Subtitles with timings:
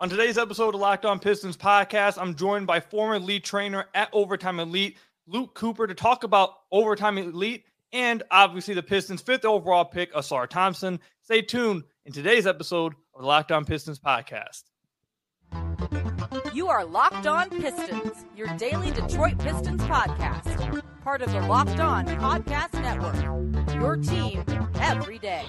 [0.00, 4.08] On today's episode of Locked On Pistons podcast, I'm joined by former lead trainer at
[4.12, 9.84] Overtime Elite, Luke Cooper, to talk about Overtime Elite and obviously the Pistons' fifth overall
[9.84, 11.00] pick, Ausar Thompson.
[11.22, 14.62] Stay tuned in today's episode of the Locked On Pistons podcast.
[16.54, 22.06] You are Locked On Pistons, your daily Detroit Pistons podcast, part of the Locked On
[22.06, 23.74] Podcast Network.
[23.74, 24.44] Your team
[24.80, 25.42] every day.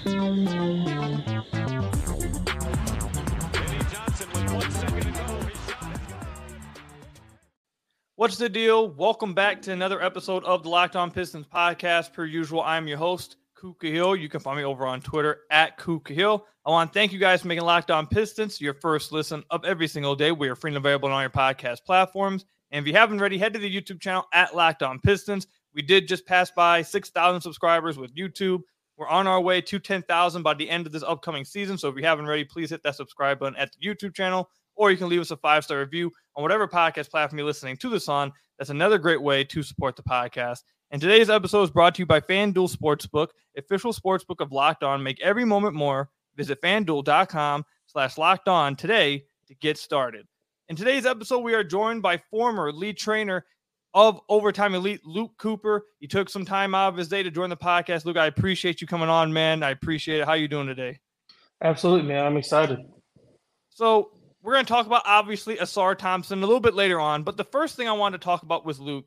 [8.16, 8.90] What's the deal?
[8.90, 12.12] Welcome back to another episode of the Locked On Pistons podcast.
[12.12, 14.20] Per usual, I'm your host, Ku Khahil.
[14.20, 16.42] You can find me over on Twitter at Ku Khahil.
[16.66, 19.64] I want to thank you guys for making Locked On Pistons your first listen of
[19.64, 20.32] every single day.
[20.32, 22.44] We are free and available on all your podcast platforms.
[22.72, 25.48] And if you haven't already, head to the YouTube channel at Locked On Pistons.
[25.74, 28.62] We did just pass by 6,000 subscribers with YouTube.
[29.00, 31.78] We're on our way to 10,000 by the end of this upcoming season.
[31.78, 34.92] So if you haven't already, please hit that subscribe button at the YouTube channel or
[34.92, 37.90] you can leave us a five star review on whatever podcast platform you're listening to
[37.90, 38.32] this on.
[38.58, 40.64] That's another great way to support the podcast.
[40.92, 45.04] And today's episode is brought to you by FanDuel Sportsbook, official sportsbook of Locked On.
[45.04, 46.10] Make every moment more.
[46.36, 50.26] Visit fanduel.com slash locked on today to get started.
[50.70, 53.46] In today's episode, we are joined by former lead trainer
[53.94, 55.86] of Overtime Elite, Luke Cooper.
[56.00, 58.06] He took some time out of his day to join the podcast.
[58.06, 59.64] Luke, I appreciate you coming on, man.
[59.64, 60.26] I appreciate it.
[60.26, 61.00] How you doing today?
[61.62, 62.26] Absolutely, man.
[62.26, 62.80] I'm excited.
[63.70, 67.38] So we're going to talk about obviously Ausar Thompson a little bit later on, but
[67.38, 69.06] the first thing I wanted to talk about with Luke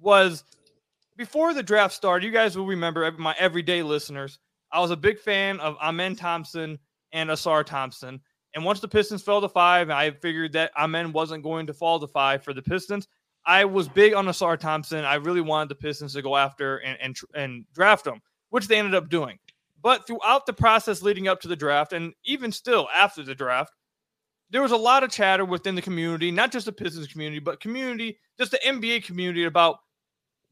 [0.00, 0.44] was
[1.16, 2.26] before the draft started.
[2.26, 4.38] You guys will remember my everyday listeners.
[4.72, 6.78] I was a big fan of Amen Thompson
[7.12, 8.20] and Ausar Thompson.
[8.54, 12.00] And once the Pistons fell to five, I figured that Amen wasn't going to fall
[12.00, 13.08] to five for the Pistons.
[13.46, 15.04] I was big on Ausar Thompson.
[15.04, 18.20] I really wanted the Pistons to go after and, and, and draft him,
[18.50, 19.38] which they ended up doing.
[19.82, 23.72] But throughout the process leading up to the draft, and even still after the draft,
[24.50, 27.60] there was a lot of chatter within the community, not just the Pistons community, but
[27.60, 29.76] community, just the NBA community about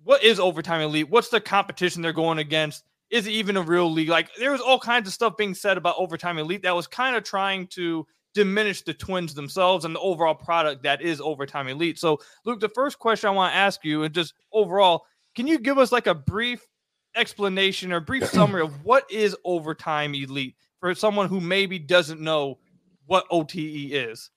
[0.05, 1.09] what is overtime elite?
[1.09, 2.85] What's the competition they're going against?
[3.11, 4.09] Is it even a real league?
[4.09, 7.15] Like there was all kinds of stuff being said about overtime elite that was kind
[7.15, 11.99] of trying to diminish the twins themselves and the overall product that is overtime elite.
[11.99, 15.05] So, Luke, the first question I want to ask you, and just overall,
[15.35, 16.67] can you give us like a brief
[17.15, 22.59] explanation or brief summary of what is overtime elite for someone who maybe doesn't know
[23.07, 24.31] what OTE is.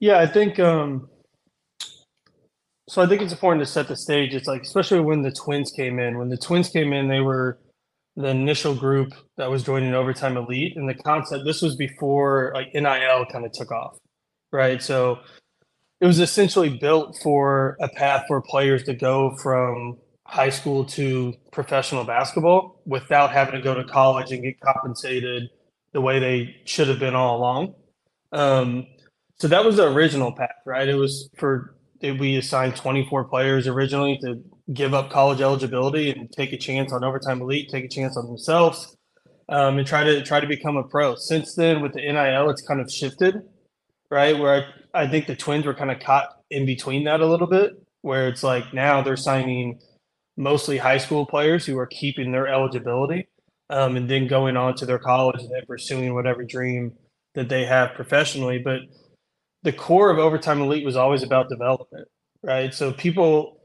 [0.00, 1.08] Yeah, I think um
[2.88, 4.34] so I think it's important to set the stage.
[4.34, 6.18] It's like especially when the twins came in.
[6.18, 7.58] When the twins came in, they were
[8.18, 12.74] the initial group that was joining overtime elite and the concept this was before like
[12.74, 13.96] NIL kind of took off.
[14.50, 14.82] Right.
[14.82, 15.20] So
[16.00, 21.32] it was essentially built for a path for players to go from high school to
[21.52, 25.44] professional basketball without having to go to college and get compensated
[25.92, 27.74] the way they should have been all along.
[28.32, 28.86] Um,
[29.38, 30.88] so that was the original path, right?
[30.88, 34.42] It was for we assigned 24 players originally to
[34.72, 38.26] give up college eligibility and take a chance on overtime elite, take a chance on
[38.26, 38.96] themselves,
[39.48, 41.14] um, and try to try to become a pro.
[41.14, 43.42] Since then, with the NIL, it's kind of shifted,
[44.10, 44.38] right?
[44.38, 47.46] Where I, I think the Twins were kind of caught in between that a little
[47.46, 49.80] bit, where it's like now they're signing
[50.36, 53.26] mostly high school players who are keeping their eligibility
[53.70, 56.92] um, and then going on to their college and then pursuing whatever dream
[57.34, 58.58] that they have professionally.
[58.58, 58.80] But
[59.62, 62.08] the core of Overtime Elite was always about development,
[62.42, 62.72] right?
[62.72, 63.57] So people,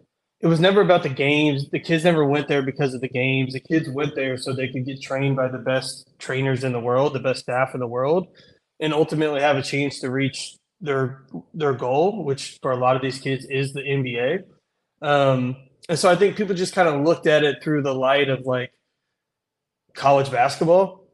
[0.43, 1.69] it was never about the games.
[1.69, 3.53] The kids never went there because of the games.
[3.53, 6.81] The kids went there so they could get trained by the best trainers in the
[6.81, 8.27] world, the best staff in the world,
[8.79, 11.23] and ultimately have a chance to reach their
[11.53, 14.43] their goal, which for a lot of these kids is the NBA.
[15.01, 15.55] Um,
[15.87, 18.45] and so I think people just kind of looked at it through the light of
[18.45, 18.71] like,
[19.95, 21.07] college basketball,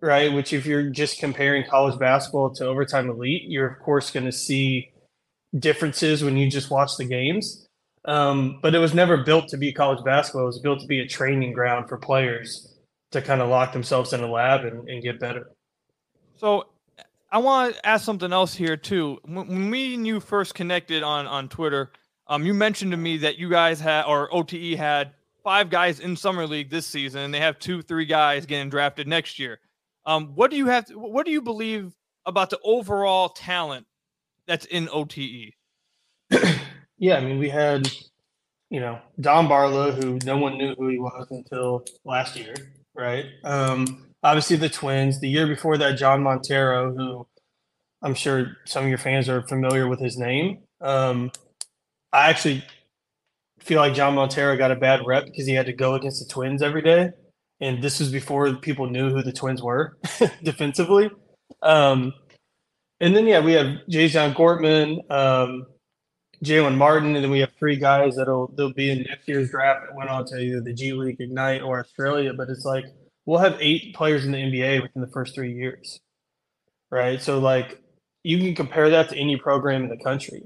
[0.00, 0.32] right?
[0.32, 4.32] Which, if you're just comparing college basketball to overtime elite, you're of course going to
[4.32, 4.90] see
[5.56, 7.63] differences when you just watch the games.
[8.06, 10.42] Um, but it was never built to be college basketball.
[10.42, 12.74] It was built to be a training ground for players
[13.12, 15.50] to kind of lock themselves in a lab and, and get better.
[16.36, 16.66] So
[17.30, 19.18] I want to ask something else here too.
[19.24, 21.92] When, me and you first connected on on Twitter,
[22.26, 25.12] um, you mentioned to me that you guys had or OTE had
[25.42, 29.06] five guys in summer league this season, and they have two, three guys getting drafted
[29.06, 29.60] next year.
[30.06, 30.86] Um, what do you have?
[30.86, 31.92] To, what do you believe
[32.26, 33.86] about the overall talent
[34.46, 35.54] that's in OTE?
[36.98, 37.90] yeah, I mean, we had
[38.70, 42.54] you know Dom Barlow, who no one knew who he was until last year,
[42.94, 43.26] right?
[43.44, 45.20] Um, obviously, the Twins.
[45.20, 47.26] The year before that, Jean Montero, who
[48.02, 50.58] I'm sure some of your fans are familiar with his name.
[50.80, 51.32] Um,
[52.12, 52.64] I actually
[53.60, 56.32] feel like Jean Montero got a bad rep because he had to go against the
[56.32, 57.10] Twins every day,
[57.60, 59.96] and this was before people knew who the Twins were
[60.42, 61.10] defensively.
[61.62, 62.12] Um,
[63.00, 65.66] and then yeah, we have Jazian Gortman, um,
[66.42, 69.86] Jalen Martin, and then we have three guys that'll they'll be in next year's draft
[69.86, 72.32] that went on to either the G League, Ignite, or Australia.
[72.32, 72.84] But it's like
[73.26, 76.00] we'll have eight players in the NBA within the first three years,
[76.90, 77.20] right?
[77.20, 77.80] So like
[78.22, 80.42] you can compare that to any program in the country.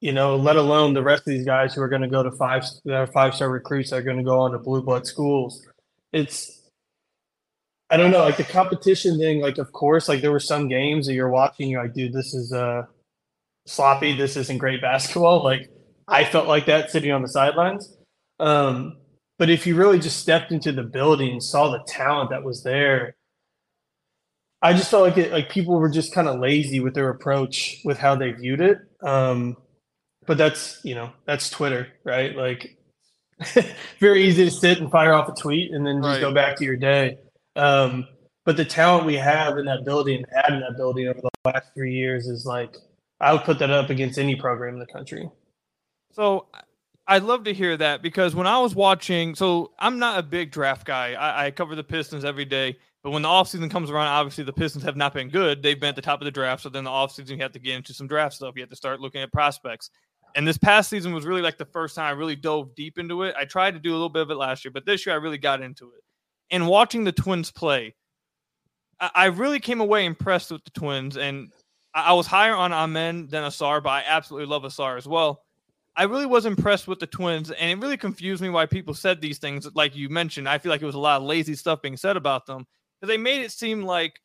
[0.00, 2.32] You know, let alone the rest of these guys who are going to go to
[2.32, 2.64] five
[3.12, 5.66] five star recruits that are going to go on to blue blood schools.
[6.12, 6.60] It's
[7.90, 9.40] I don't know, like the competition thing.
[9.40, 12.34] Like, of course, like there were some games that you're watching, you're like, dude, this
[12.34, 12.84] is uh
[13.66, 14.16] sloppy.
[14.16, 15.42] This isn't great basketball.
[15.50, 15.70] Like
[16.08, 17.96] I felt like that sitting on the sidelines.
[18.40, 18.96] Um,
[19.38, 22.62] but if you really just stepped into the building and saw the talent that was
[22.62, 23.14] there,
[24.62, 27.80] I just felt like it, like people were just kind of lazy with their approach
[27.84, 28.78] with how they viewed it.
[29.02, 29.56] Um,
[30.26, 32.36] but that's you know that's Twitter, right?
[32.36, 32.76] Like
[33.98, 36.20] very easy to sit and fire off a tweet and then just right.
[36.20, 37.18] go back to your day.
[37.56, 38.06] Um,
[38.44, 41.68] but the talent we have in that building, had in that building over the last
[41.74, 42.76] three years, is like
[43.20, 45.28] I would put that up against any program in the country.
[46.12, 46.46] So
[47.06, 50.50] I'd love to hear that because when I was watching, so I'm not a big
[50.50, 51.12] draft guy.
[51.14, 52.76] I, I cover the Pistons every day.
[53.02, 55.62] But when the offseason comes around, obviously the Pistons have not been good.
[55.62, 56.62] They've been at the top of the draft.
[56.62, 58.54] So then the offseason, you have to get into some draft stuff.
[58.56, 59.90] You have to start looking at prospects.
[60.36, 63.22] And this past season was really like the first time I really dove deep into
[63.22, 63.34] it.
[63.38, 65.18] I tried to do a little bit of it last year, but this year I
[65.18, 66.02] really got into it.
[66.50, 67.94] And watching the Twins play,
[69.00, 71.16] I, I really came away impressed with the Twins.
[71.16, 71.50] And
[71.94, 75.42] I, was higher on Amen than Ausar, but I absolutely love Ausar as well.
[75.96, 79.20] I really was impressed with the Twins, and it really confused me why people said
[79.20, 79.68] these things.
[79.74, 82.16] Like you mentioned, I feel like it was a lot of lazy stuff being said
[82.16, 82.66] about them
[83.06, 84.20] they made it seem like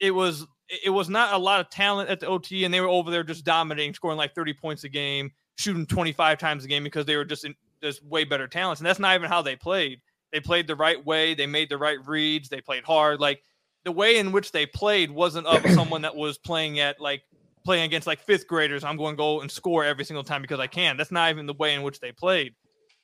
[0.00, 0.46] it was
[0.84, 3.22] it was not a lot of talent at the OT, and they were over there
[3.22, 7.16] just dominating, scoring like 30 points a game, shooting 25 times a game because they
[7.16, 8.80] were just in, just way better talents.
[8.80, 10.00] And that's not even how they played.
[10.32, 11.34] They played the right way.
[11.34, 12.48] They made the right reads.
[12.48, 13.20] They played hard.
[13.20, 13.42] Like
[13.84, 17.22] the way in which they played wasn't of someone that was playing at like
[17.64, 18.84] playing against like fifth graders.
[18.84, 20.96] I'm going to go and score every single time because I can.
[20.96, 22.54] That's not even the way in which they played.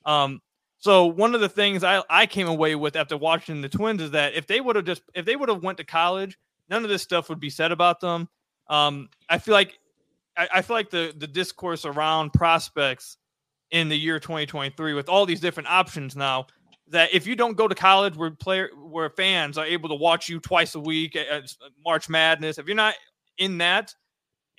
[0.05, 0.41] Um,
[0.79, 4.13] so one of the things I, I came away with after watching the Twins is
[4.13, 6.39] that if they would have just if they would have went to college,
[6.71, 8.29] none of this stuff would be said about them.
[8.69, 9.79] Um, I feel like
[10.37, 13.19] I, I feel like the the discourse around prospects
[13.71, 16.47] in the year 2023 with all these different options now
[16.91, 20.29] that if you don't go to college where player where fans are able to watch
[20.29, 21.55] you twice a week at
[21.85, 22.95] March Madness, if you're not
[23.39, 23.95] in that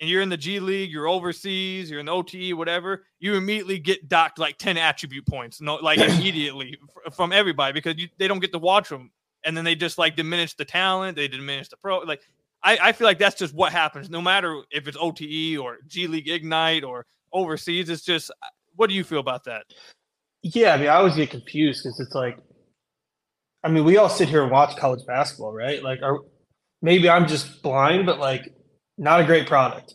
[0.00, 3.78] and you're in the G League, you're overseas, you're in the OTE, whatever, you immediately
[3.78, 6.76] get docked like 10 attribute points, no, like immediately
[7.12, 9.10] from everybody because you, they don't get to watch them.
[9.44, 11.98] And then they just like diminish the talent, they diminish the pro.
[12.00, 12.22] Like,
[12.64, 16.06] I, I feel like that's just what happens, no matter if it's OTE or G
[16.06, 17.90] League Ignite or overseas.
[17.90, 18.46] It's just, uh,
[18.76, 19.66] what do you feel about that?
[20.42, 22.36] Yeah, I mean, I always get confused because it's like,
[23.62, 25.82] I mean, we all sit here and watch college basketball, right?
[25.82, 26.18] Like, are
[26.80, 28.52] maybe I'm just blind, but like,
[28.98, 29.94] not a great product.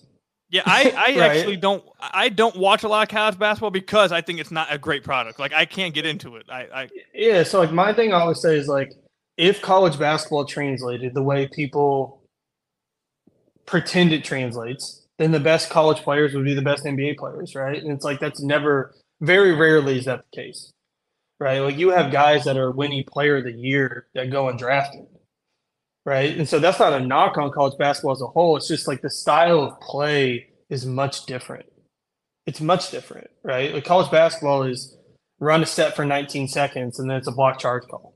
[0.49, 1.38] Yeah, I, I right?
[1.38, 4.71] actually don't I don't watch a lot of college basketball because I think it's not
[4.71, 5.39] a great product.
[5.39, 6.45] Like I can't get into it.
[6.49, 7.44] I, I yeah.
[7.44, 8.94] So like my thing I always say is like
[9.38, 12.21] if college basketball translated the way people
[13.65, 17.81] pretend it translates, then the best college players would be the best NBA players, right?
[17.81, 20.74] And it's like that's never very rarely is that the case,
[21.40, 21.60] right?
[21.60, 25.08] Like you have guys that are winning player of the year that go undrafted,
[26.06, 26.38] right?
[26.38, 28.58] And so that's not a knock on college basketball as a whole.
[28.58, 31.66] It's just like the style of play is much different.
[32.45, 33.74] It's much different, right?
[33.74, 34.95] Like college basketball is
[35.40, 38.16] run a set for 19 seconds and then it's a block charge call,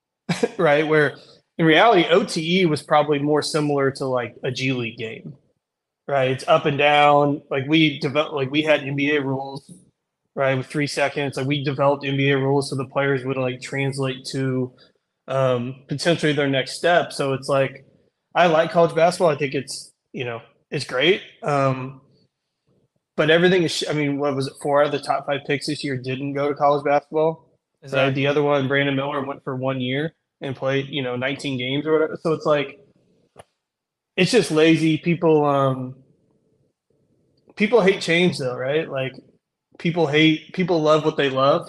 [0.56, 0.86] right?
[0.86, 1.16] Where
[1.58, 5.36] in reality, OTE was probably more similar to like a G League game,
[6.06, 6.30] right?
[6.30, 7.42] It's up and down.
[7.50, 9.68] Like we developed, like we had NBA rules
[10.38, 10.56] right?
[10.56, 14.72] With three seconds, like we developed NBA rules so the players would like translate to
[15.26, 17.12] um, potentially their next step.
[17.12, 17.84] So it's like
[18.36, 19.30] I like college basketball.
[19.30, 20.40] I think it's you know
[20.70, 21.22] it's great.
[21.42, 22.00] Um,
[23.16, 23.84] but everything is.
[23.90, 24.54] I mean, what was it?
[24.62, 27.50] Four out of the top five picks this year didn't go to college basketball.
[27.82, 28.04] Exactly.
[28.04, 28.14] Right?
[28.14, 31.84] The other one, Brandon Miller, went for one year and played you know 19 games
[31.84, 32.16] or whatever.
[32.22, 32.78] So it's like
[34.16, 34.98] it's just lazy.
[34.98, 35.96] People um
[37.56, 38.88] people hate change though, right?
[38.88, 39.14] Like
[39.78, 41.68] people hate people love what they love.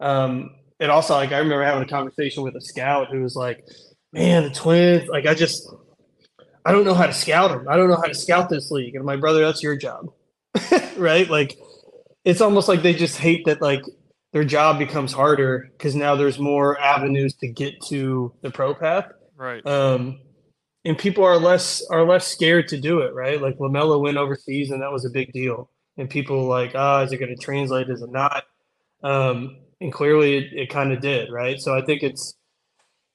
[0.00, 3.64] Um, and also like I remember having a conversation with a scout who was like,
[4.12, 5.72] "Man, the Twins, like I just
[6.64, 7.68] I don't know how to scout them.
[7.68, 10.06] I don't know how to scout this league." And my brother, that's your job,
[10.96, 11.28] right?
[11.28, 11.56] Like
[12.24, 13.82] it's almost like they just hate that like
[14.32, 19.06] their job becomes harder because now there's more avenues to get to the pro path.
[19.36, 19.64] Right.
[19.66, 20.20] Um,
[20.84, 23.40] and people are less are less scared to do it, right?
[23.40, 27.04] Like LaMelo went overseas, and that was a big deal and people like, ah, oh,
[27.04, 27.90] is it going to translate?
[27.90, 28.44] Is it not?
[29.02, 31.58] Um, and clearly, it, it kind of did, right?
[31.60, 32.34] So I think it's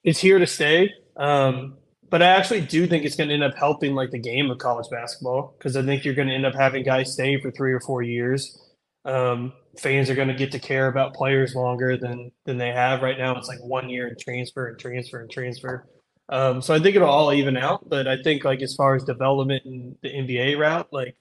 [0.03, 0.91] it's here to stay.
[1.17, 1.77] Um,
[2.09, 4.57] but I actually do think it's going to end up helping like the game of
[4.59, 7.73] college basketball because I think you're going to end up having guys stay for three
[7.73, 8.57] or four years.
[9.03, 13.01] Um, fans are going to get to care about players longer than than they have
[13.01, 13.35] right now.
[13.37, 15.87] It's like one year and transfer and transfer and transfer.
[16.29, 17.87] Um, so I think it'll all even out.
[17.87, 21.15] But I think like as far as development and the NBA route, like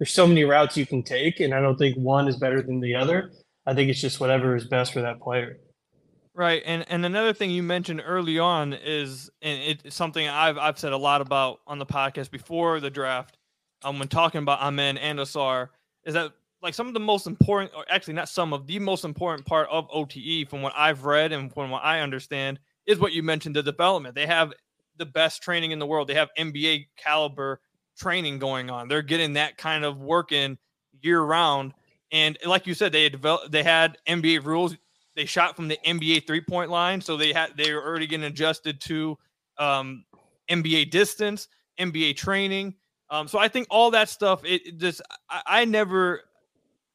[0.00, 2.80] there's so many routes you can take, and I don't think one is better than
[2.80, 3.32] the other.
[3.66, 5.58] I think it's just whatever is best for that player.
[6.32, 10.78] Right, and and another thing you mentioned early on is, and it's something I've I've
[10.78, 13.36] said a lot about on the podcast before the draft,
[13.84, 15.68] um, when talking about Amen and Ausar,
[16.04, 19.04] is that like some of the most important, or actually not some of the most
[19.04, 23.12] important part of OTE, from what I've read and from what I understand, is what
[23.12, 24.14] you mentioned the development.
[24.14, 24.54] They have
[24.96, 26.08] the best training in the world.
[26.08, 27.60] They have NBA caliber
[28.00, 28.88] training going on.
[28.88, 30.58] They're getting that kind of work in
[31.02, 31.74] year round.
[32.12, 34.76] And like you said, they had developed, they had NBA rules.
[35.16, 38.26] They shot from the NBA three point line, so they had they were already getting
[38.26, 39.18] adjusted to
[39.58, 40.04] um,
[40.48, 42.74] NBA distance, NBA training.
[43.10, 44.44] Um, so I think all that stuff.
[44.44, 46.22] It, it just I, I never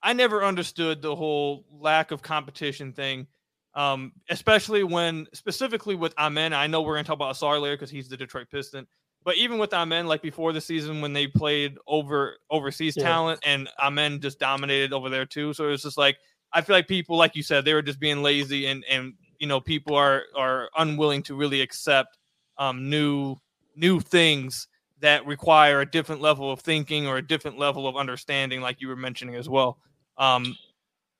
[0.01, 3.27] I never understood the whole lack of competition thing,
[3.73, 6.53] um, especially when specifically with Amen.
[6.53, 8.87] I know we're going to talk about Ausar later because he's the Detroit Piston.
[9.25, 13.03] But even with Amen, like before the season when they played over overseas yeah.
[13.03, 15.51] talent and Amen just dominated over there too.
[15.53, 16.17] So it's just like
[16.53, 19.47] I feel like people, like you said, they were just being lazy and and you
[19.47, 22.19] know people are are unwilling to really accept
[22.59, 23.35] um, new
[23.75, 24.67] new things
[24.99, 28.87] that require a different level of thinking or a different level of understanding, like you
[28.87, 29.79] were mentioning as well.
[30.17, 30.55] Um,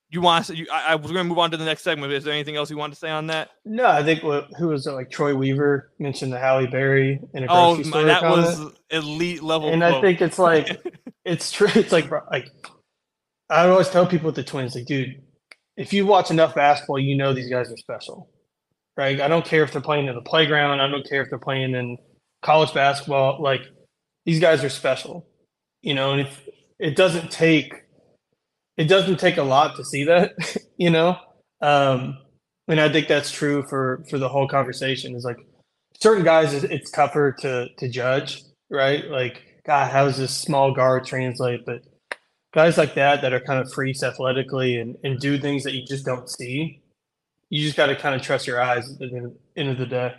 [0.09, 0.55] you want to?
[0.55, 2.13] You, I, I was going to move on to the next segment.
[2.13, 3.49] Is there anything else you want to say on that?
[3.65, 4.91] No, I think what, who was it?
[4.91, 8.47] Like Troy Weaver mentioned the Halle Berry in a grocery oh, store that comment.
[8.47, 9.71] was elite level.
[9.71, 10.79] And I think it's like
[11.25, 11.69] it's true.
[11.75, 12.51] It's like like
[13.49, 15.21] I always tell people with the Twins, like, dude,
[15.77, 18.29] if you watch enough basketball, you know these guys are special,
[18.97, 19.19] right?
[19.19, 20.79] I don't care if they're playing in the playground.
[20.79, 21.97] I don't care if they're playing in
[22.41, 23.41] college basketball.
[23.41, 23.61] Like
[24.25, 25.27] these guys are special,
[25.81, 26.11] you know.
[26.11, 26.47] And if
[26.79, 27.84] it doesn't take
[28.77, 30.33] it doesn't take a lot to see that,
[30.77, 31.17] you know.
[31.61, 32.17] Um,
[32.67, 35.15] and I think that's true for for the whole conversation.
[35.15, 35.37] Is like
[35.99, 39.09] certain guys, it's tougher to to judge, right?
[39.09, 41.65] Like, God, how does this small guard translate?
[41.65, 41.81] But
[42.53, 45.85] guys like that that are kind of freaks athletically and, and do things that you
[45.85, 46.81] just don't see,
[47.49, 50.13] you just got to kind of trust your eyes at the end of the day.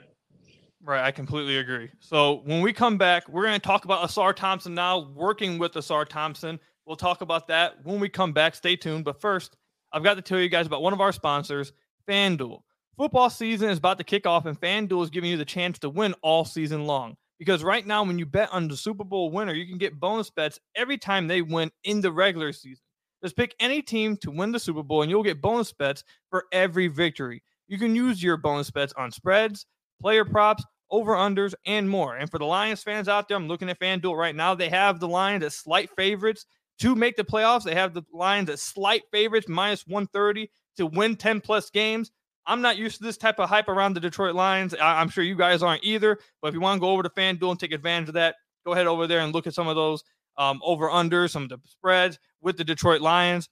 [0.84, 1.90] Right, I completely agree.
[1.98, 5.72] So when we come back, we're going to talk about Ausar Thompson now, working with
[5.72, 6.60] Ausar Thompson.
[6.86, 8.54] We'll talk about that when we come back.
[8.54, 9.04] Stay tuned.
[9.04, 9.56] But first,
[9.92, 11.72] I've got to tell you guys about one of our sponsors,
[12.08, 12.60] FanDuel.
[12.96, 15.90] Football season is about to kick off, and FanDuel is giving you the chance to
[15.90, 17.16] win all season long.
[17.38, 20.30] Because right now, when you bet on the Super Bowl winner, you can get bonus
[20.30, 22.82] bets every time they win in the regular season.
[23.22, 26.44] Just pick any team to win the Super Bowl, and you'll get bonus bets for
[26.52, 27.42] every victory.
[27.66, 29.66] You can use your bonus bets on spreads,
[30.00, 32.16] player props, over unders, and more.
[32.16, 34.54] And for the Lions fans out there, I'm looking at FanDuel right now.
[34.54, 36.46] They have the Lions as slight favorites
[36.80, 37.64] to make the playoffs.
[37.64, 42.10] They have the Lions as slight favorites, minus 130 to win 10 plus games.
[42.46, 44.74] I'm not used to this type of hype around the Detroit Lions.
[44.74, 46.18] I- am sure you guys aren't either.
[46.40, 48.72] But if you want to go over to FanDuel and take advantage of that, go
[48.72, 50.04] ahead over there and look at some of those
[50.38, 53.48] um, over under, some of the spreads with the Detroit Lions.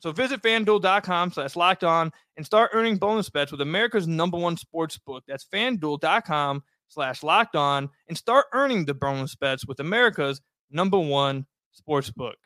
[0.00, 4.56] So visit fanduel.com slash locked on and start earning bonus bets with America's number one
[4.56, 5.24] sports book.
[5.26, 10.40] That's fanduel.com slash locked on and start earning the bonus bets with America's
[10.70, 12.36] number one sports book.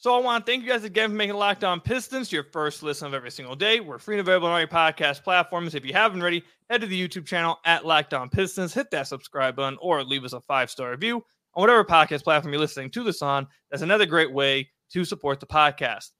[0.00, 2.84] So I want to thank you guys again for making Locked On Pistons your first
[2.84, 3.80] listen of every single day.
[3.80, 5.74] We're free and available on all your podcast platforms.
[5.74, 9.08] If you haven't already, head to the YouTube channel at Locked On Pistons, hit that
[9.08, 11.16] subscribe button, or leave us a five star review
[11.54, 13.48] on whatever podcast platform you're listening to this on.
[13.72, 16.12] That's another great way to support the podcast.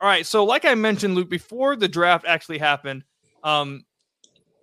[0.00, 3.04] All right, so like I mentioned, Luke, before the draft actually happened,
[3.44, 3.84] um,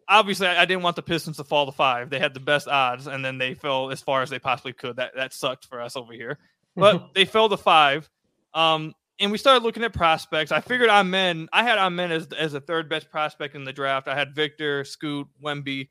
[0.09, 2.09] obviously I, I didn't want the Pistons to fall to five.
[2.09, 4.95] They had the best odds, and then they fell as far as they possibly could.
[4.95, 6.39] That that sucked for us over here,
[6.75, 8.09] but they fell to five.
[8.55, 10.51] Um, and we started looking at prospects.
[10.51, 11.47] I figured I Amen.
[11.53, 14.07] I had Amen as as the third best prospect in the draft.
[14.07, 15.89] I had Victor, Scoot, Wemby.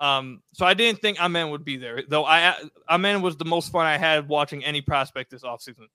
[0.00, 2.24] Um, so I didn't think Amen would be there, though.
[2.24, 2.56] I
[2.88, 5.86] Amen was the most fun I had watching any prospect this offseason.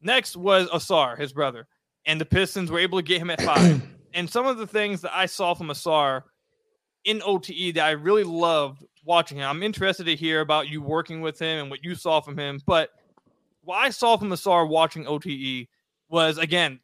[0.00, 1.68] Next was Ausar, his brother,
[2.06, 3.82] and the Pistons were able to get him at five.
[4.14, 6.22] and some of the things that I saw from Ausar
[7.04, 9.48] in OTE that I really loved watching him.
[9.48, 12.60] I'm interested to hear about you working with him and what you saw from him,
[12.66, 12.90] but
[13.70, 15.68] what I saw from Ausar watching OTE
[16.08, 16.80] was again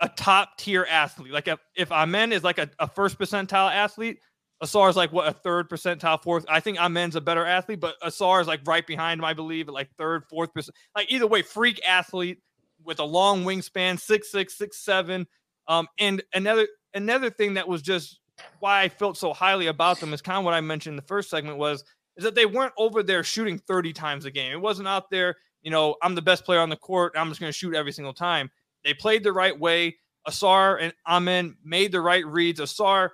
[0.00, 1.30] a top tier athlete.
[1.30, 4.18] Like if, if Amen is like a, a first percentile athlete,
[4.64, 6.46] Ausar is like what a third percentile, fourth.
[6.48, 9.68] I think Amen's a better athlete, but Ausar is like right behind him, I believe,
[9.68, 10.74] at like third, fourth percent.
[10.96, 12.38] Like either way, freak athlete
[12.82, 15.26] with a long wingspan, six six, six seven.
[15.68, 18.20] Um, and another another thing that was just
[18.58, 21.02] why I felt so highly about them is kind of what I mentioned in the
[21.02, 21.84] first segment was
[22.16, 24.52] is that they weren't over there shooting 30 times a game.
[24.52, 27.12] It wasn't out there, you know, I'm the best player on the court.
[27.16, 28.50] I'm just going to shoot every single time.
[28.84, 29.96] They played the right way.
[30.28, 32.60] Ausar and Amen made the right reads.
[32.60, 33.10] Ausar,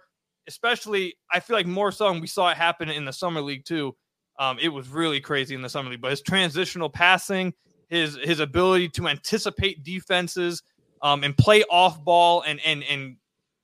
[0.47, 3.65] especially, I feel like more so, and we saw it happen in the summer league
[3.65, 3.95] too.
[4.39, 7.55] Um, it was really crazy in the summer league, but his transitional passing,
[7.89, 10.63] his his ability to anticipate defenses,
[11.03, 13.17] um, and play off ball, and and and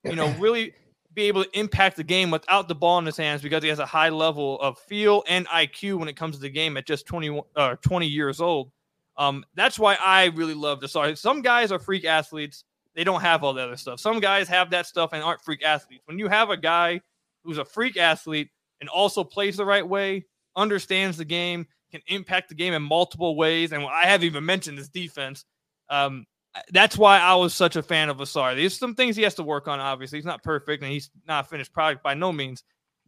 [0.04, 0.74] you know really
[1.14, 3.78] be able to impact the game without the ball in his hands because he has
[3.78, 7.06] a high level of feel and IQ when it comes to the game at just
[7.06, 8.70] 20, uh, 20 years old.
[9.16, 11.16] Um, that's why I really love the sorry.
[11.16, 12.64] Some guys are freak athletes.
[12.94, 14.00] They don't have all the other stuff.
[14.00, 16.02] Some guys have that stuff and aren't freak athletes.
[16.06, 17.00] When you have a guy
[17.44, 22.48] who's a freak athlete and also plays the right way, understands the game, can impact
[22.48, 25.44] the game in multiple ways, and I haven't even mentioned his defense.
[25.88, 26.26] Um,
[26.70, 28.54] that's why I was such a fan of Ausar.
[28.54, 29.80] There's some things he has to work on.
[29.80, 32.62] Obviously, he's not perfect and he's not a finished product by no means.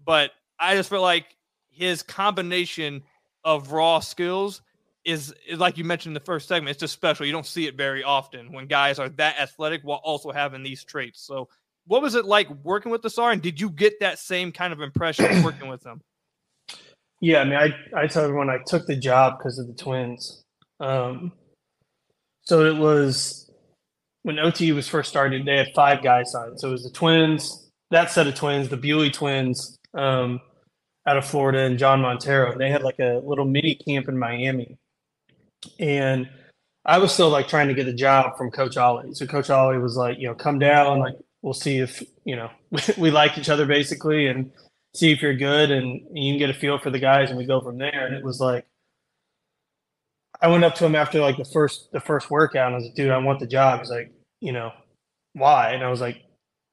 [0.04, 1.36] But I just feel like
[1.70, 3.02] his combination
[3.44, 4.62] of raw skills
[5.04, 6.70] is, is like you mentioned in the first segment.
[6.70, 7.24] It's just special.
[7.24, 10.82] You don't see it very often when guys are that athletic while also having these
[10.82, 11.22] traits.
[11.22, 11.48] So,
[11.86, 13.32] what was it like working with Ausar?
[13.32, 16.02] And did you get that same kind of impression working with him?
[17.20, 20.42] Yeah, I mean, I I tell everyone I took the job because of the twins.
[20.80, 21.32] Um,
[22.46, 23.50] so it was
[24.22, 26.58] when OTE was first started, they had five guys signed.
[26.58, 30.40] So it was the twins, that set of twins, the Bewley twins um,
[31.06, 32.56] out of Florida, and Jean Montero.
[32.56, 34.78] They had like a little mini camp in Miami.
[35.78, 36.28] And
[36.84, 39.14] I was still like trying to get a job from Coach Ollie.
[39.14, 42.50] So Coach Ollie was like, you know, come down, like we'll see if, you know,
[42.96, 44.50] we like each other basically and
[44.94, 47.44] see if you're good and you can get a feel for the guys and we
[47.44, 48.06] go from there.
[48.06, 48.66] And it was like
[50.40, 52.66] I went up to him after like the first the first workout.
[52.66, 53.80] And I was like, dude, I want the job.
[53.80, 54.72] He's like, you know,
[55.32, 55.72] why?
[55.72, 56.22] And I was like,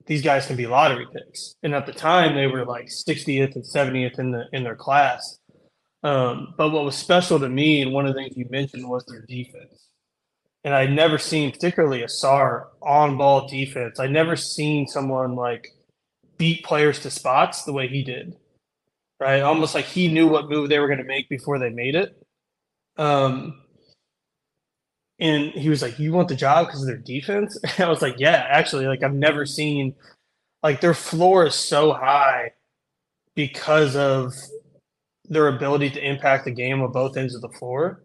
[0.05, 1.55] these guys can be lottery picks.
[1.63, 5.39] And at the time, they were like 60th and 70th in the in their class.
[6.03, 9.05] Um, but what was special to me, and one of the things you mentioned was
[9.05, 9.87] their defense.
[10.65, 13.99] And I'd never seen, particularly Ausar on ball defense.
[13.99, 15.69] I'd never seen someone like
[16.37, 18.35] beat players to spots the way he did.
[19.19, 21.95] Right, almost like he knew what move they were going to make before they made
[21.95, 22.22] it
[22.97, 23.59] um,
[25.19, 28.01] and he was like, "You want the job because of their defense?" And I was
[28.01, 29.95] like, "Yeah, actually, like I've never seen
[30.61, 32.53] like their floor is so high
[33.35, 34.33] because of
[35.25, 38.03] their ability to impact the game on both ends of the floor."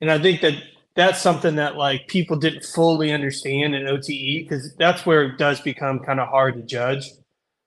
[0.00, 0.54] And I think that
[0.96, 5.60] that's something that like people didn't fully understand in OTE because that's where it does
[5.60, 7.10] become kind of hard to judge,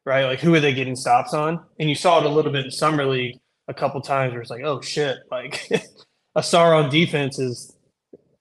[0.06, 0.26] right?
[0.26, 1.64] Like who are they getting stops on?
[1.80, 4.50] And you saw it a little bit in summer league a couple times where it's
[4.50, 5.70] like, oh shit, like
[6.38, 7.76] Ausar on defense is,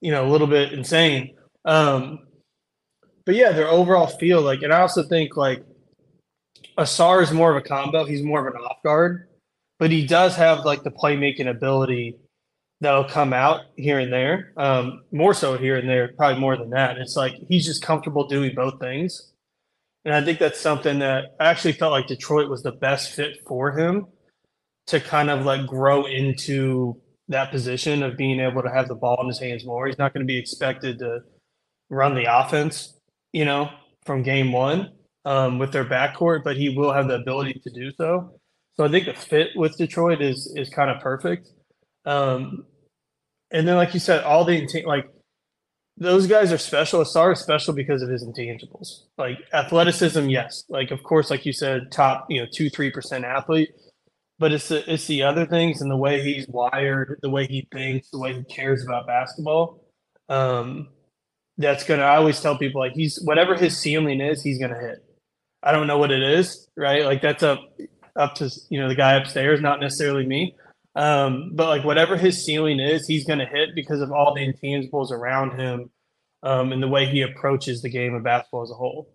[0.01, 1.35] you know, a little bit insane.
[1.65, 2.19] Um,
[3.25, 5.63] but yeah, their overall feel like, and I also think like
[6.77, 8.05] Ausar is more of a combo.
[8.05, 9.27] He's more of an off guard,
[9.79, 12.17] but he does have like the playmaking ability
[12.81, 14.53] that'll come out here and there.
[14.57, 16.97] Um, more so here and there, probably more than that.
[16.97, 19.31] It's like he's just comfortable doing both things.
[20.05, 23.37] And I think that's something that I actually felt like Detroit was the best fit
[23.47, 24.07] for him
[24.87, 26.97] to kind of like grow into
[27.29, 29.87] that position of being able to have the ball in his hands more.
[29.87, 31.21] He's not going to be expected to
[31.89, 32.99] run the offense,
[33.31, 33.69] you know,
[34.05, 34.91] from game one
[35.25, 38.39] um, with their backcourt, but he will have the ability to do so.
[38.75, 41.49] So I think the fit with Detroit is is kind of perfect.
[42.05, 42.65] Um,
[43.51, 45.07] and then, like you said, all the like
[45.95, 47.01] those guys are special.
[47.01, 50.27] Ausar is special because of his intangibles, like athleticism.
[50.27, 53.69] Yes, like of course, like you said, top you know two three percent athlete
[54.39, 57.67] but it's the, it's the other things and the way he's wired, the way he
[57.71, 59.85] thinks, the way he cares about basketball.
[60.29, 60.89] Um,
[61.57, 62.03] that's gonna.
[62.03, 65.03] I always tell people like he's whatever his ceiling is, he's gonna hit.
[65.61, 67.05] I don't know what it is, right?
[67.05, 67.59] Like that's up
[68.15, 70.55] up to you know the guy upstairs, not necessarily me.
[70.95, 75.11] Um, but like whatever his ceiling is, he's gonna hit because of all the intangibles
[75.11, 75.91] around him
[76.41, 79.09] um, and the way he approaches the game of basketball as a whole.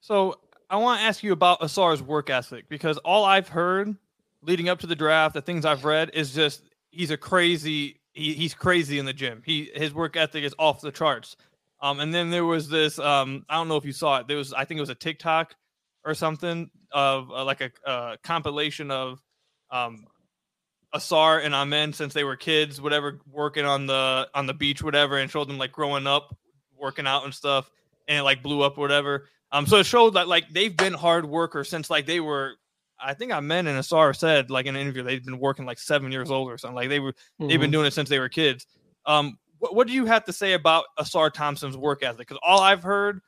[0.00, 0.36] So
[0.70, 3.96] I want to ask you about Ausar's work ethic because all I've heard
[4.44, 8.34] leading up to the draft, the things I've read is just he's a crazy he,
[8.34, 9.42] he's crazy in the gym.
[9.44, 11.36] He his work ethic is off the charts.
[11.80, 14.28] Um, and then there was this um, I don't know if you saw it.
[14.28, 15.54] There was I think it was a TikTok
[16.04, 19.20] or something of uh, like a compilation of
[19.70, 20.06] um,
[20.94, 25.18] Ausar and Amen since they were kids, whatever, working on the on the beach, whatever,
[25.18, 26.36] and showed them like growing up,
[26.78, 27.70] working out and stuff,
[28.06, 29.26] and it like blew up, whatever.
[29.50, 32.54] Um, so it showed that like they've been hard workers since like they were
[33.00, 36.12] I think Amen and Ausar said like in an interview they've been working like seven
[36.12, 36.76] years old or something.
[36.76, 37.48] Like they were mm-hmm.
[37.48, 37.72] they've been mm-hmm.
[37.72, 38.66] doing it since they were kids.
[39.06, 42.28] Um, what, what do you have to say about Ausar Thompson's work ethic?
[42.28, 43.20] Because all I've heard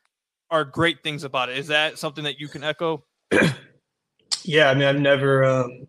[0.51, 1.59] are great things about it.
[1.59, 3.05] Is that something that you can echo?
[4.47, 5.45] Yeah, I mean, I've never.
[5.45, 5.89] Um,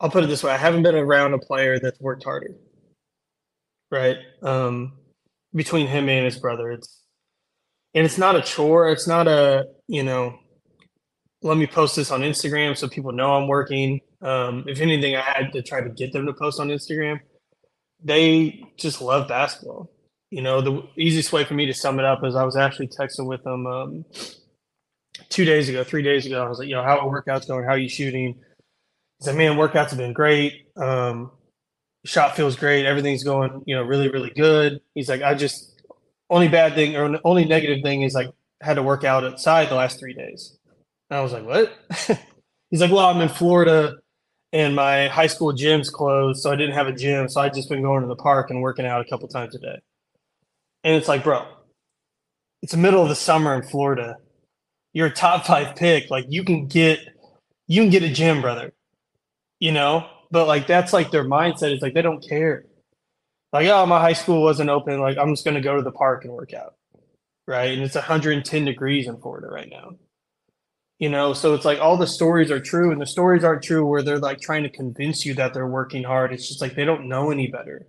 [0.00, 2.56] I'll put it this way: I haven't been around a player that's worked harder.
[3.90, 4.18] Right.
[4.42, 4.94] Um,
[5.54, 7.02] between him and his brother, it's
[7.94, 8.90] and it's not a chore.
[8.90, 10.38] It's not a you know.
[11.42, 14.00] Let me post this on Instagram so people know I'm working.
[14.22, 17.20] Um, if anything, I had to try to get them to post on Instagram.
[18.02, 19.90] They just love basketball.
[20.30, 22.88] You know, the easiest way for me to sum it up is I was actually
[22.88, 24.04] texting with them um,
[25.28, 26.44] two days ago, three days ago.
[26.44, 27.64] I was like, you know, how are workouts going?
[27.64, 28.34] How are you shooting?
[29.18, 30.66] He said, man, workouts have been great.
[30.76, 31.30] Um,
[32.04, 32.86] shot feels great.
[32.86, 34.80] Everything's going, you know, really, really good.
[34.94, 35.82] He's like, I just
[36.30, 38.28] only bad thing or only negative thing is like
[38.60, 40.58] had to work out outside the last three days.
[41.10, 41.72] And I was like, what?
[42.70, 43.94] He's like, well, I'm in Florida
[44.52, 47.28] and my high school gym's closed, so I didn't have a gym.
[47.28, 49.58] So I just been going to the park and working out a couple times a
[49.58, 49.78] day.
[50.84, 51.46] And it's like, bro,
[52.62, 54.16] it's the middle of the summer in Florida.
[54.92, 56.10] You're a top five pick.
[56.10, 57.00] Like you can get
[57.66, 58.72] you can get a gym, brother.
[59.60, 60.08] You know?
[60.30, 61.72] But like that's like their mindset.
[61.72, 62.64] It's like they don't care.
[63.52, 65.00] Like, oh, my high school wasn't open.
[65.00, 66.74] Like, I'm just gonna go to the park and work out.
[67.46, 67.72] Right.
[67.74, 69.92] And it's 110 degrees in Florida right now
[70.98, 71.32] you know?
[71.32, 74.18] So it's like all the stories are true and the stories aren't true where they're
[74.18, 76.32] like trying to convince you that they're working hard.
[76.32, 77.86] It's just like they don't know any better.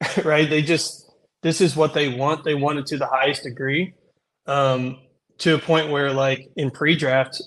[0.24, 0.48] Right?
[0.48, 1.10] They just
[1.42, 2.44] this is what they want.
[2.44, 3.94] They want it to the highest degree.
[4.46, 4.98] Um
[5.38, 7.40] to a point where like in pre-draft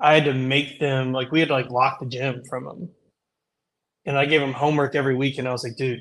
[0.00, 2.88] i had to make them like we had to like lock the gym from them
[4.06, 6.00] and i gave them homework every week and i was like dude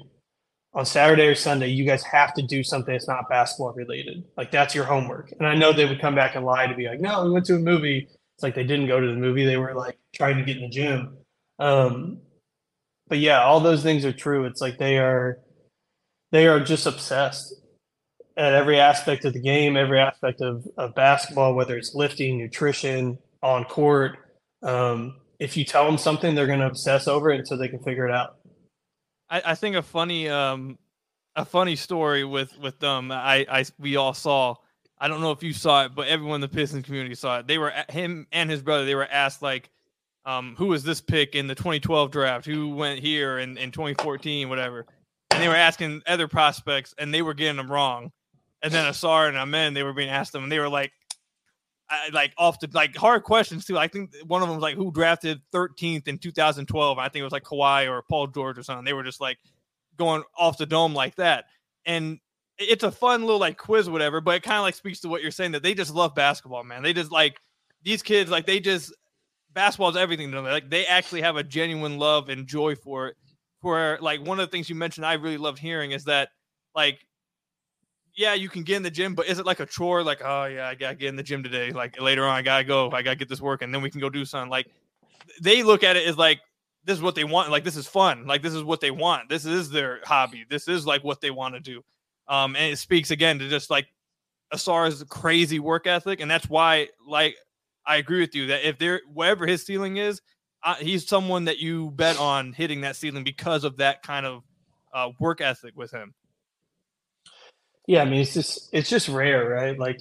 [0.74, 4.24] on Saturday or Sunday, you guys have to do something that's not basketball related.
[4.36, 5.32] Like that's your homework.
[5.32, 7.46] And I know they would come back and lie to be like, no, we went
[7.46, 8.08] to a movie.
[8.10, 9.46] It's like they didn't go to the movie.
[9.46, 11.18] They were like trying to get in the gym.
[11.60, 12.20] Um,
[13.08, 14.46] but yeah, all those things are true.
[14.46, 15.40] It's like they are,
[16.32, 17.54] they are just obsessed
[18.36, 23.20] at every aspect of the game, every aspect of, of basketball, whether it's lifting, nutrition,
[23.44, 24.18] on court.
[24.64, 27.84] Um, if you tell them something, they're going to obsess over it until they can
[27.84, 28.38] figure it out.
[29.34, 30.78] I, I think a funny um
[31.36, 33.12] a funny story with with them.
[33.12, 34.56] I I we all saw.
[35.00, 37.48] I don't know if you saw it, but everyone in the Pistons community saw it.
[37.48, 38.86] They were him and his brother.
[38.86, 39.70] They were asked like,
[40.24, 42.46] um, who was this pick in the 2012 draft?
[42.46, 44.86] Who went here in, in 2014, whatever?
[45.32, 48.14] And they were asking other prospects, and they were getting them wrong.
[48.62, 50.94] And then Ausar and Amen, they were being asked them, and they were like,
[51.94, 53.78] I, like off the like hard questions too.
[53.78, 56.98] I think one of them was like who drafted 13th in 2012.
[56.98, 58.86] I think it was like Kawhi or Paul George or something.
[58.86, 59.38] They were just like
[59.98, 61.46] going off the dome like that.
[61.86, 62.20] And
[62.58, 64.22] it's a fun little like quiz, whatever.
[64.22, 66.64] But it kind of like speaks to what you're saying that they just love basketball,
[66.64, 66.84] man.
[66.84, 67.38] They just like
[67.84, 68.94] these kids, like they just
[69.54, 70.46] basketball is everything to them.
[70.46, 73.16] Like they actually have a genuine love and joy for it.
[73.62, 76.30] For like one of the things you mentioned, I really loved hearing is that
[76.76, 77.00] like
[78.16, 80.04] yeah, you can get in the gym, but is it like a chore?
[80.04, 81.72] Like, oh yeah, I gotta get in the gym today.
[81.72, 82.92] Like later on, I gotta go.
[82.92, 84.50] I gotta get this work, and then we can go do something.
[84.50, 84.68] Like
[85.42, 86.40] they look at it as like
[86.84, 87.50] this is what they want.
[87.50, 88.28] Like this is fun.
[88.28, 89.30] Like this is what they want.
[89.30, 90.46] This is their hobby.
[90.50, 91.84] This is like what they want to do.
[92.28, 93.88] Um, and it speaks again to just like
[94.54, 97.36] Ausar's crazy work ethic, and that's why like
[97.86, 100.22] I agree with you that if there whatever his ceiling is,
[100.80, 104.44] he's someone that you bet on hitting that ceiling because of that kind of
[104.94, 106.14] uh, work ethic with him.
[107.88, 109.78] Yeah, I mean it's just it's just rare, right?
[109.78, 110.00] Like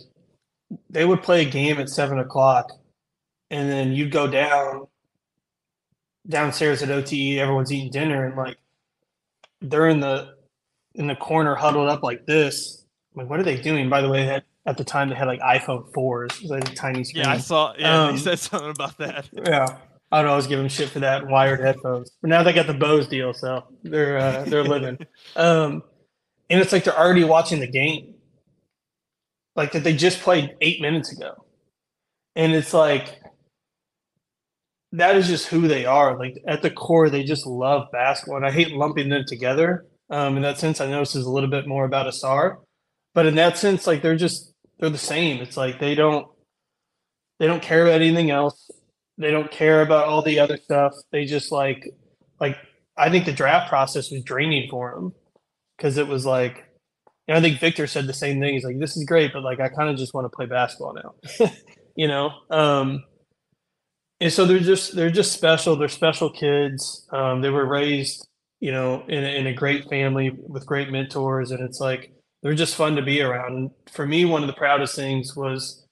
[0.90, 2.72] they would play a game at seven o'clock,
[3.50, 4.86] and then you'd go down
[6.28, 7.38] downstairs at OTE.
[7.38, 8.56] Everyone's eating dinner, and like
[9.60, 10.34] they're in the
[10.94, 12.84] in the corner huddled up like this.
[13.14, 13.88] I'm like, what are they doing?
[13.88, 16.70] By the way, at, at the time they had like iPhone fours, it was like
[16.70, 17.24] a tiny screen.
[17.24, 17.74] Yeah, I saw.
[17.78, 19.28] Yeah, um, said something about that.
[19.46, 19.78] Yeah,
[20.10, 22.10] I would always give them shit for that wired headphones.
[22.20, 24.98] But now they got the Bose deal, so they're uh, they're living.
[25.36, 25.82] um,
[26.52, 28.14] and it's like they're already watching the game.
[29.56, 31.46] Like that they just played eight minutes ago.
[32.36, 33.20] And it's like
[34.92, 36.18] that is just who they are.
[36.18, 38.36] Like at the core they just love basketball.
[38.36, 39.86] And i hate lumping them together.
[40.10, 42.58] Um, in that sense i know this is a little bit more about Ausar
[43.14, 45.40] but in that sense like they're just they're the same.
[45.40, 46.26] It's like they don't
[47.38, 48.70] they don't care about anything else.
[49.16, 50.92] They don't care about all the other stuff.
[51.12, 51.88] They just like
[52.40, 52.58] like
[52.98, 55.14] i think the draft process was draining for them
[55.82, 56.64] because it was like,
[57.26, 58.54] and I think Victor said the same thing.
[58.54, 60.94] He's like, "This is great, but like, I kind of just want to play basketball
[60.94, 61.50] now,"
[61.96, 62.30] you know.
[62.50, 63.02] Um,
[64.20, 65.74] and so they're just they're just special.
[65.74, 67.08] They're special kids.
[67.12, 68.28] Um, they were raised,
[68.60, 72.54] you know, in a, in a great family with great mentors, and it's like they're
[72.54, 73.56] just fun to be around.
[73.56, 75.84] And for me, one of the proudest things was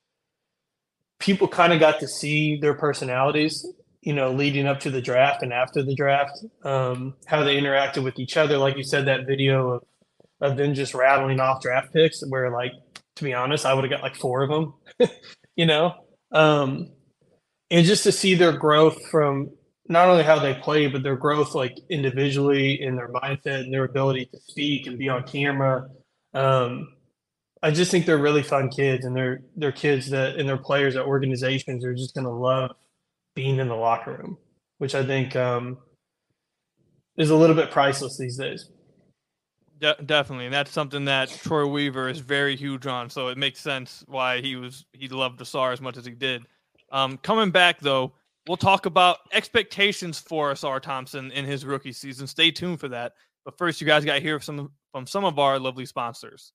[1.18, 3.66] people kind of got to see their personalities
[4.02, 8.02] you know, leading up to the draft and after the draft, um, how they interacted
[8.02, 8.56] with each other.
[8.56, 9.82] Like you said, that video of,
[10.40, 12.72] of them just rattling off draft picks, where, like,
[13.16, 14.74] to be honest, I would have got like four of them,
[15.56, 15.94] you know.
[16.32, 16.90] Um,
[17.70, 19.50] and just to see their growth from
[19.88, 23.84] not only how they play, but their growth like individually in their mindset and their
[23.84, 25.88] ability to speak and be on camera.
[26.32, 26.94] Um,
[27.62, 30.94] I just think they're really fun kids, and they're they're kids that and they're players
[30.94, 32.70] that organizations are just going to love
[33.34, 34.38] being in the locker room,
[34.78, 35.78] which I think um,
[37.16, 38.70] is a little bit priceless these days.
[39.78, 43.08] De- definitely, and that's something that Troy Weaver is very huge on.
[43.08, 46.42] So it makes sense why he was he loved Ausar as much as he did.
[46.92, 48.12] Um, coming back though,
[48.46, 52.26] we'll talk about expectations for Ausar Thompson in his rookie season.
[52.26, 53.12] Stay tuned for that.
[53.44, 56.52] But first, you guys got to hear from from some of our lovely sponsors.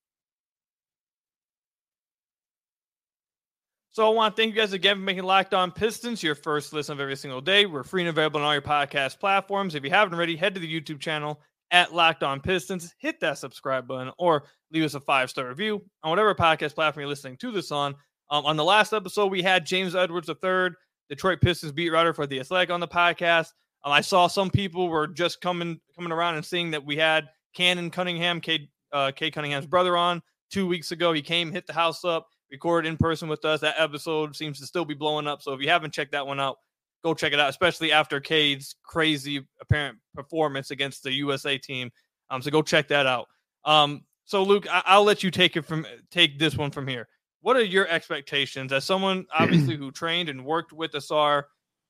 [3.96, 6.74] So I want to thank you guys again for making Locked On Pistons your first
[6.74, 7.66] listen of every single day.
[7.66, 9.74] We're free and available on all your podcast platforms.
[9.74, 11.40] If you haven't already, head to the YouTube channel
[11.72, 15.82] at Locked On Pistons, hit that subscribe button, or leave us a five star review
[16.04, 17.96] on whatever podcast platform you're listening to this on.
[18.30, 20.72] Um, on the last episode, we had James Edwards III,
[21.08, 23.54] Detroit Pistons beat writer for the Athletic, on the podcast.
[23.86, 27.30] Um, I saw some people were just coming coming around and seeing that we had
[27.56, 31.14] Cannon Cunningham, Cade, uh, Cade Cunningham's brother, on two weeks ago.
[31.14, 33.60] He came, hit the house up recorded in person with us.
[33.60, 35.42] That episode seems to still be blowing up.
[35.42, 36.58] So if you haven't checked that one out,
[37.04, 41.92] go check it out, especially after Cade's crazy apparent performance against the USA team.
[42.30, 43.28] Um, so go check that out.
[43.66, 47.10] Um, so Luke, I- will let you take it from take this one from here.
[47.42, 51.44] What are your expectations as someone obviously who trained and worked with Ausar?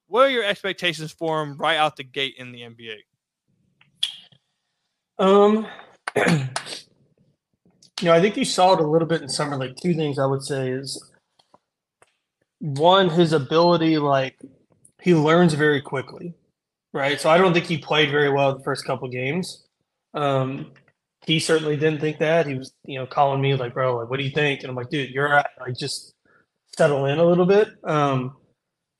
[0.07, 2.97] What are your expectations for him right out the gate in the NBA?
[5.19, 5.67] Um,
[8.01, 9.77] you know, I think you saw it a little bit in summer league.
[9.81, 11.11] Two things I would say is
[12.59, 14.37] one, his ability, like
[15.01, 16.33] he learns very quickly,
[16.93, 17.19] right?
[17.19, 19.65] So I don't think he played very well the first couple games.
[20.13, 20.71] Um,
[21.25, 22.47] he certainly didn't think that.
[22.47, 24.75] He was, you know, calling me like, "Bro, like, what do you think?" And I'm
[24.75, 25.45] like, "Dude, you're right.
[25.59, 26.13] Like, just
[26.77, 28.35] settle in a little bit." Um,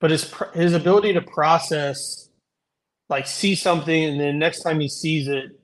[0.00, 2.28] but his his ability to process,
[3.08, 5.58] like, see something, and then next time he sees it,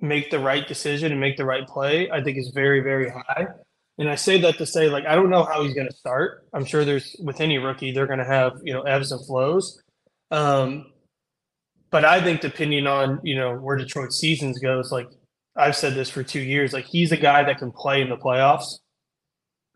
[0.00, 3.46] make the right decision and make the right play, I think is very, very high.
[3.98, 6.46] And I say that to say, like, I don't know how he's going to start.
[6.52, 9.82] I'm sure there's with any rookie, they're going to have you know ebbs and flows.
[10.30, 10.92] Um,
[11.90, 15.08] but I think depending on you know where Detroit seasons goes, like
[15.56, 18.16] I've said this for two years, like he's a guy that can play in the
[18.16, 18.78] playoffs,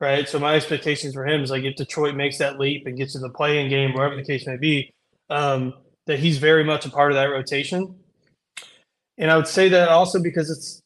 [0.01, 0.29] right?
[0.29, 3.19] So my expectations for him is like if Detroit makes that leap and gets to
[3.19, 4.93] the play-in game, wherever the case may be,
[5.31, 5.75] um,
[6.07, 7.97] that he's very much a part of that rotation.
[9.23, 10.83] And I would say that also because it's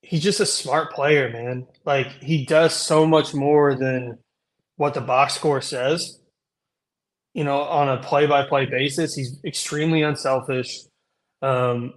[0.00, 1.66] he's just a smart player, man.
[1.84, 4.18] Like he does so much more than
[4.76, 6.20] what the box score says.
[7.34, 10.78] You know, on a play-by-play basis, he's extremely unselfish.
[11.42, 11.94] Um,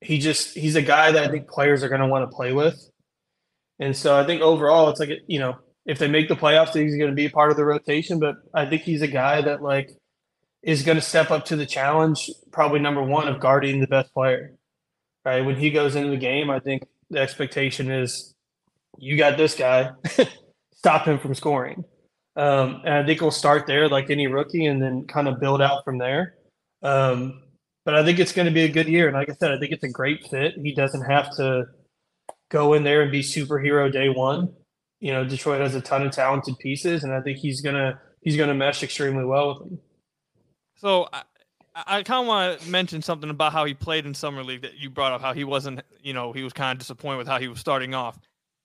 [0.00, 2.52] he just he's a guy that I think players are going to want to play
[2.52, 2.78] with.
[3.80, 6.96] And so I think overall, it's like you know, if they make the playoffs, he's
[6.96, 8.20] going to be a part of the rotation.
[8.20, 9.90] But I think he's a guy that like
[10.62, 14.14] is going to step up to the challenge, probably number one of guarding the best
[14.14, 14.52] player
[15.28, 15.44] right?
[15.44, 18.34] When he goes into the game, I think the expectation is
[18.98, 19.90] you got this guy,
[20.74, 21.84] stop him from scoring.
[22.34, 25.60] Um, and I think we'll start there like any rookie and then kind of build
[25.60, 26.34] out from there.
[26.82, 27.42] Um,
[27.84, 29.08] but I think it's going to be a good year.
[29.08, 30.54] And like I said, I think it's a great fit.
[30.62, 31.66] He doesn't have to
[32.48, 34.52] go in there and be superhero day one.
[35.00, 38.36] You know, Detroit has a ton of talented pieces, and I think he's gonna he's
[38.36, 39.78] gonna mesh extremely well with them.
[40.76, 41.08] So
[41.86, 44.78] I kind of want to mention something about how he played in summer league that
[44.78, 45.20] you brought up.
[45.20, 47.94] How he wasn't, you know, he was kind of disappointed with how he was starting
[47.94, 48.18] off.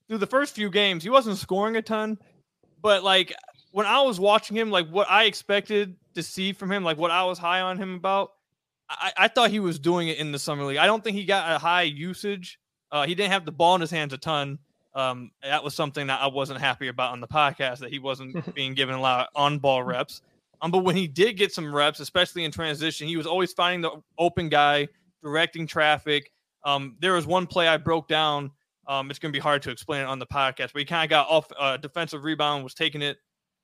[0.07, 2.17] Through the first few games, he wasn't scoring a ton,
[2.81, 3.33] but like
[3.71, 7.11] when I was watching him, like what I expected to see from him, like what
[7.11, 8.33] I was high on him about,
[8.89, 10.77] I, I thought he was doing it in the summer league.
[10.77, 12.59] I don't think he got a high usage.
[12.91, 14.59] Uh, he didn't have the ball in his hands a ton.
[14.93, 18.53] Um, that was something that I wasn't happy about on the podcast that he wasn't
[18.55, 20.21] being given a lot of on ball reps.
[20.63, 23.81] Um, but when he did get some reps, especially in transition, he was always finding
[23.81, 24.87] the open guy,
[25.21, 26.31] directing traffic.
[26.63, 28.49] Um, there was one play I broke down.
[28.87, 31.03] Um, it's going to be hard to explain it on the podcast, but he kind
[31.03, 33.17] of got off uh, defensive rebound, was taking it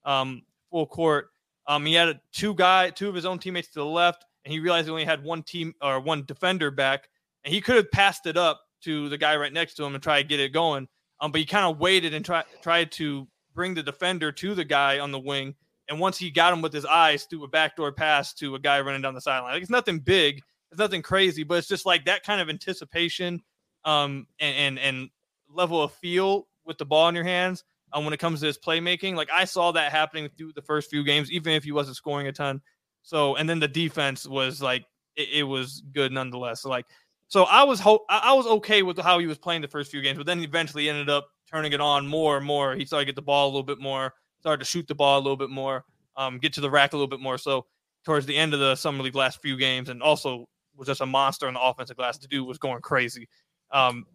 [0.03, 1.29] um, full court.
[1.67, 4.51] Um, he had a, two guy, two of his own teammates to the left, and
[4.51, 7.07] he realized he only had one team or one defender back,
[7.45, 10.03] and he could have passed it up to the guy right next to him and
[10.03, 10.85] try to get it going.
[11.21, 14.65] Um, but he kind of waited and tried tried to bring the defender to the
[14.65, 15.55] guy on the wing
[15.89, 18.79] and once he got him with his eyes through a backdoor pass to a guy
[18.79, 19.53] running down the sideline.
[19.53, 23.41] Like it's nothing big, it's nothing crazy, but it's just like that kind of anticipation
[23.85, 25.09] um, and, and, and
[25.49, 28.57] level of feel with the ball in your hands um, when it comes to his
[28.57, 29.15] playmaking.
[29.15, 32.27] Like I saw that happening through the first few games, even if he wasn't scoring
[32.27, 32.61] a ton.
[33.01, 36.61] So and then the defense was like it, it was good nonetheless.
[36.61, 36.85] So like
[37.27, 40.01] so I was ho- I was okay with how he was playing the first few
[40.01, 42.75] games, but then eventually ended up turning it on more and more.
[42.75, 45.19] He started to get the ball a little bit more started to shoot the ball
[45.19, 45.85] a little bit more,
[46.17, 47.37] um, get to the rack a little bit more.
[47.37, 47.65] So
[48.05, 51.05] towards the end of the summer league last few games, and also was just a
[51.05, 52.17] monster on the offensive glass.
[52.17, 53.27] The dude was going crazy.
[53.71, 54.05] Um,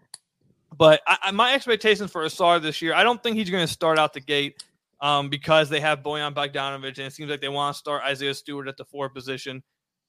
[0.77, 3.73] but I, I, my expectations for Ausar this year, I don't think he's going to
[3.73, 4.65] start out the gate
[5.01, 8.35] um, because they have Bojan Bogdanovic, and it seems like they want to start Isaiah
[8.35, 9.63] Stewart at the four position.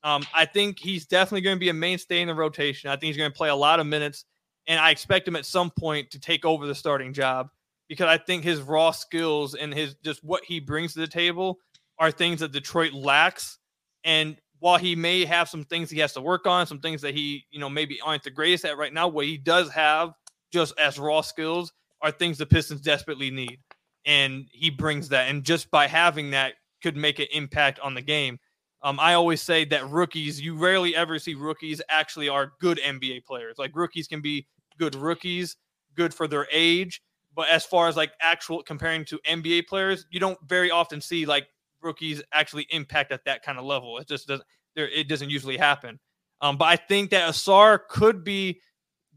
[0.04, 2.90] Um, I think he's definitely going to be a mainstay in the rotation.
[2.90, 4.26] I think he's going to play a lot of minutes,
[4.68, 7.50] and I expect him at some point to take over the starting job
[7.88, 11.60] because I think his raw skills and his just what he brings to the table
[12.00, 13.58] are things that Detroit lacks.
[14.04, 17.14] And while he may have some things he has to work on, some things that
[17.14, 20.14] he, you know, maybe aren't the greatest at right now, what he does have
[20.52, 23.60] just as raw skills are things the Pistons desperately need.
[24.06, 25.30] And he brings that.
[25.30, 28.38] And just by having that could make an impact on the game.
[28.84, 33.26] Um, I always say that rookies, you rarely ever see rookies actually are good NBA
[33.26, 33.58] players.
[33.58, 34.46] Like rookies can be
[34.78, 35.58] good rookies,
[35.96, 37.02] good for their age.
[37.36, 41.26] But as far as like actual comparing to NBA players, you don't very often see
[41.26, 41.48] like
[41.82, 43.98] rookies actually impact at that kind of level.
[43.98, 44.46] It just doesn't
[44.76, 46.00] there it doesn't usually happen.
[46.42, 48.62] Um, but I think that Ausar could be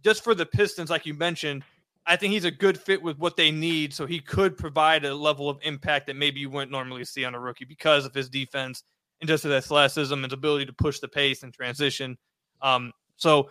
[0.02, 1.64] just for the Pistons, like you mentioned,
[2.06, 3.92] I think he's a good fit with what they need.
[3.92, 7.34] So he could provide a level of impact that maybe you wouldn't normally see on
[7.34, 8.82] a rookie because of his defense
[9.20, 12.16] and just his athleticism and his ability to push the pace and transition.
[12.62, 13.50] Um, so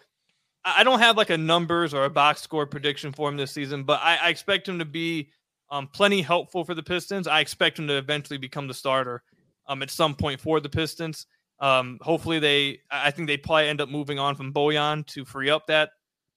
[0.76, 3.84] I don't have like a numbers or a box score prediction for him this season,
[3.84, 5.30] but I, I expect him to be
[5.70, 7.28] um, plenty helpful for the Pistons.
[7.28, 9.24] I expect him to eventually become the starter
[9.68, 11.26] um, at some point for the Pistons.
[11.60, 15.50] Um, hopefully, they I think they probably end up moving on from Bojan to free
[15.50, 15.92] up that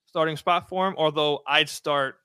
[0.07, 0.95] starting spot for him.
[0.97, 2.17] Although I'd start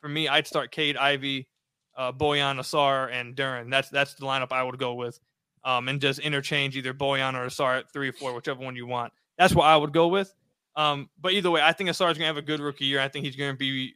[0.00, 1.48] for me, I'd start Cade Ivey,
[1.96, 3.70] uh, Bojan, Ausar, and Duren.
[3.70, 5.18] That's that's the lineup I would go with,
[5.64, 8.86] um, and just interchange either Bojan or Ausar at three or four, whichever one you
[8.86, 9.12] want.
[9.38, 10.32] That's what I would go with.
[10.76, 13.00] Um, but either way, I think going to have a good rookie year.
[13.00, 13.94] I think he's to be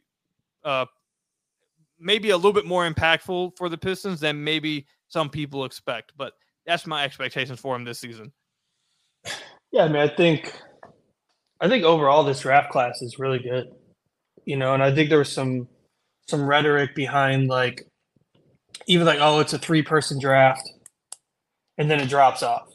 [0.63, 0.85] uh,
[1.99, 6.13] maybe a little bit more impactful for the Pistons than maybe some people expect.
[6.17, 6.33] But
[6.65, 8.31] that's my expectations for him this season.
[9.71, 10.53] Yeah, I mean, I think
[11.61, 13.71] I think overall this draft class is really good.
[14.45, 15.67] You know, and I think there was some
[16.27, 17.85] some rhetoric behind like
[18.87, 20.67] even like, oh, it's a three person draft
[21.77, 22.69] and then it drops off.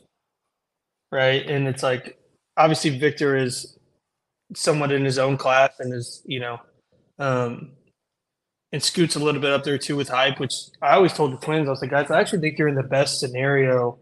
[1.13, 1.49] Right.
[1.49, 2.19] And it's like
[2.57, 3.76] obviously Victor is
[4.55, 6.59] somewhat in his own class and is, you know,
[7.19, 7.73] um
[8.73, 11.39] and scoots a little bit up there too with hype, which I always told the
[11.39, 13.99] twins, I was like, guys, I actually think you're in the best scenario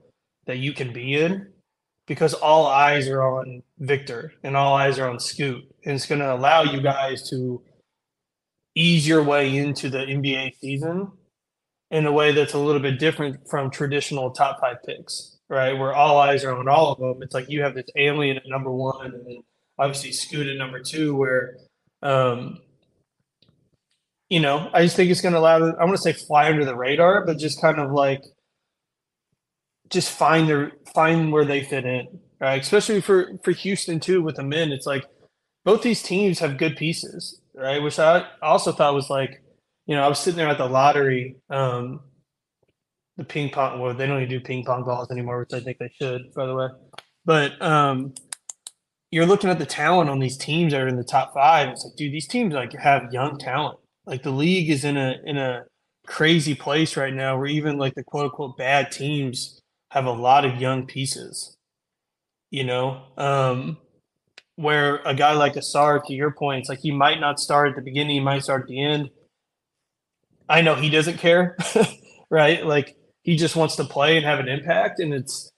[0.47, 1.53] that you can be in
[2.07, 5.65] because all eyes are on Victor and all eyes are on Scoot.
[5.85, 7.63] And it's going to allow you guys to
[8.75, 11.13] ease your way into the NBA season
[11.91, 15.79] in a way that's a little bit different from traditional top five picks, right?
[15.79, 17.23] Where all eyes are on all of them.
[17.23, 19.43] It's like you have this alien at number one and
[19.79, 21.57] obviously Scoot number two, where,
[22.03, 22.59] um,
[24.29, 26.65] you know, I just think it's going to allow, I want to say fly under
[26.65, 28.23] the radar, but just kind of like
[29.91, 32.07] just find their find where they fit in,
[32.41, 32.61] right?
[32.61, 34.73] Especially for for Houston too with the men.
[34.73, 35.05] It's like
[35.65, 37.83] both these teams have good pieces, right?
[37.83, 39.43] Which I also thought was like,
[39.87, 42.01] you know, I was sitting there at the lottery, um,
[43.17, 43.81] the ping pong.
[43.81, 46.47] Well, they don't even do ping pong balls anymore, which I think they should, by
[46.47, 46.69] the way.
[47.25, 48.15] But um,
[49.15, 51.69] you're looking at the talent on these teams that are in the top five.
[51.69, 53.79] It's like, dude, these teams like have young talent.
[54.07, 55.67] Like the league is in a in a
[56.05, 59.61] crazy place right now, where even like the quote unquote bad teams
[59.93, 61.57] have a lot of young pieces.
[62.51, 63.79] You know, um,
[64.57, 67.77] where a guy like Ausar, to your point, it's like he might not start at
[67.77, 69.11] the beginning, he might start at the end.
[70.49, 71.57] I know he doesn't care,
[72.31, 72.67] right?
[72.67, 74.99] Like he just wants to play and have an impact.
[74.99, 75.53] And it's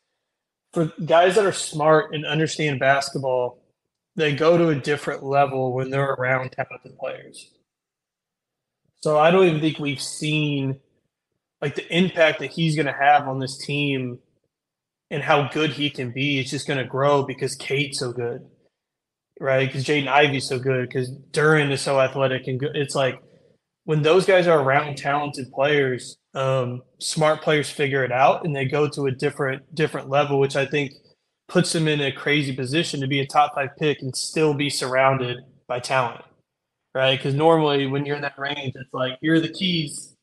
[0.77, 3.63] for guys that are smart and understand basketball,
[4.15, 7.51] they go to a different level when they're around talented players.
[9.01, 10.79] So I don't even think we've seen
[11.63, 14.19] like the impact that he's going to have on this team
[15.11, 18.47] and how good he can be is just going to grow because Cade's so good,
[19.41, 19.67] right?
[19.67, 22.77] Because Jaden Ivey's so good, because Duren is so athletic and good.
[22.77, 23.23] It's like
[23.87, 28.65] when those guys are around talented players, um, smart players figure it out and they
[28.65, 30.93] go to a different different level, which I think
[31.49, 34.69] puts them in a crazy position to be a top five pick and still be
[34.69, 35.39] surrounded
[35.69, 36.25] by talent,
[36.95, 37.17] right?
[37.17, 40.15] Because normally when you're in that range, it's like here are the keys,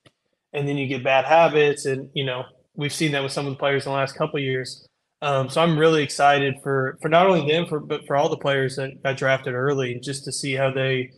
[0.51, 2.43] and then you get bad habits, and you know
[2.75, 4.85] we've seen that with some of the players in the last couple years.
[5.21, 8.35] Um, so I'm really excited for for not only them, for but for all the
[8.35, 11.11] players that got drafted early, and just to see how they,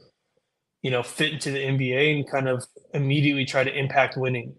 [0.85, 2.63] you know, fit into the NBA and kind of
[2.93, 4.53] immediately try to impact winning.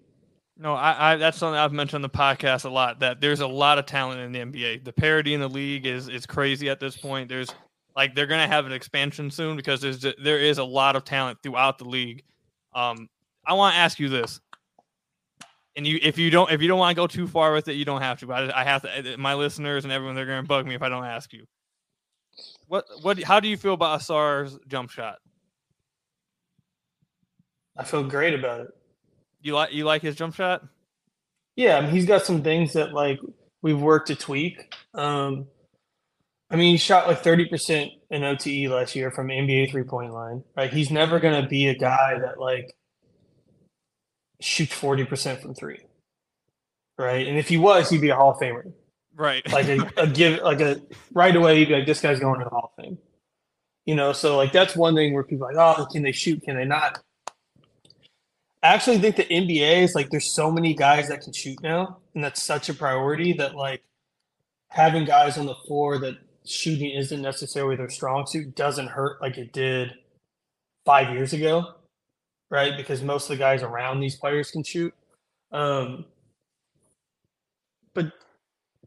[0.59, 2.99] No, I, I that's something I've mentioned on the podcast a lot.
[2.99, 4.85] That there's a lot of talent in the NBA.
[4.85, 7.29] The parity in the league is is crazy at this point.
[7.29, 7.55] There's
[7.95, 11.39] like they're gonna have an expansion soon because there's there is a lot of talent
[11.45, 12.24] throughout the league.
[12.74, 13.09] Um,
[13.47, 14.41] I want to ask you this:
[15.77, 17.74] and you if you don't if you don't want to go too far with it,
[17.74, 18.27] you don't have to.
[18.27, 19.16] But I, I have to.
[19.16, 21.45] My listeners and everyone they're going to bug me if I don't ask you.
[22.66, 23.22] What what?
[23.22, 25.18] How do you feel about Ausar's jump shot?
[27.77, 28.68] I feel great about it.
[29.41, 30.64] You like you like his jump shot?
[31.57, 33.20] Yeah, I mean, he's got some things that like
[33.62, 34.74] we've worked to tweak.
[34.95, 35.47] Um,
[36.51, 40.12] I mean, he shot like thirty percent in OTE last year from NBA three point
[40.12, 40.43] line.
[40.57, 42.74] Right, he's never going to be a guy that like
[44.41, 45.81] shoots forty percent from three.
[46.99, 48.72] Right, and if he was, he'd be a Hall of Famer.
[49.14, 50.81] Right, like a, a give like a
[51.12, 52.99] right away, he'd be like, this guy's going to the Hall of Fame.
[53.85, 56.43] You know, so like that's one thing where people are like, oh, can they shoot?
[56.43, 57.01] Can they not?
[58.63, 61.99] I actually think the NBA is like there's so many guys that can shoot now,
[62.15, 63.83] and that's such a priority that like
[64.69, 69.37] having guys on the floor that shooting isn't necessarily their strong suit doesn't hurt like
[69.37, 69.93] it did
[70.85, 71.75] five years ago,
[72.51, 72.77] right?
[72.77, 74.95] Because most of the guys around these players can shoot.
[75.53, 76.07] Um,
[77.95, 78.13] but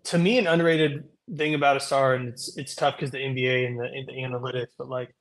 [0.06, 1.04] to me, an underrated
[1.38, 4.72] thing about Ausar, and it's it's tough because the NBA and the, and the analytics,
[4.78, 5.14] but like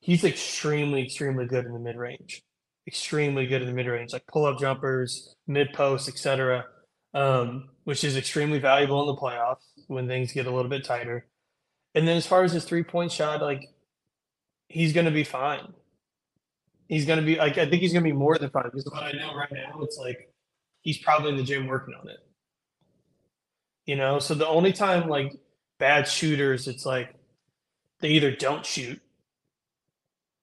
[0.00, 2.42] he's extremely, extremely good in the mid range
[2.86, 6.66] extremely good in the mid range, like pull up jumpers, mid post, etc.,
[7.14, 11.26] um, which is extremely valuable in the playoffs when things get a little bit tighter.
[11.94, 13.64] And then as far as his three point shot, like
[14.68, 15.72] he's going to be fine.
[16.88, 18.84] He's going to be like I think he's going to be more than fine because
[18.86, 20.32] what I know right now, it's like
[20.82, 22.18] he's probably in the gym working on it.
[23.86, 25.32] You know, so the only time like
[25.78, 27.14] bad shooters, it's like
[28.00, 29.00] they either don't shoot,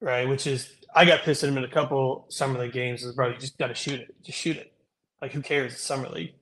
[0.00, 3.02] right, which is I got pissed at him in a couple summer league games.
[3.02, 4.14] Is bro, you just got to shoot it.
[4.22, 4.72] Just shoot it.
[5.20, 5.72] Like who cares?
[5.72, 6.34] It's summer league.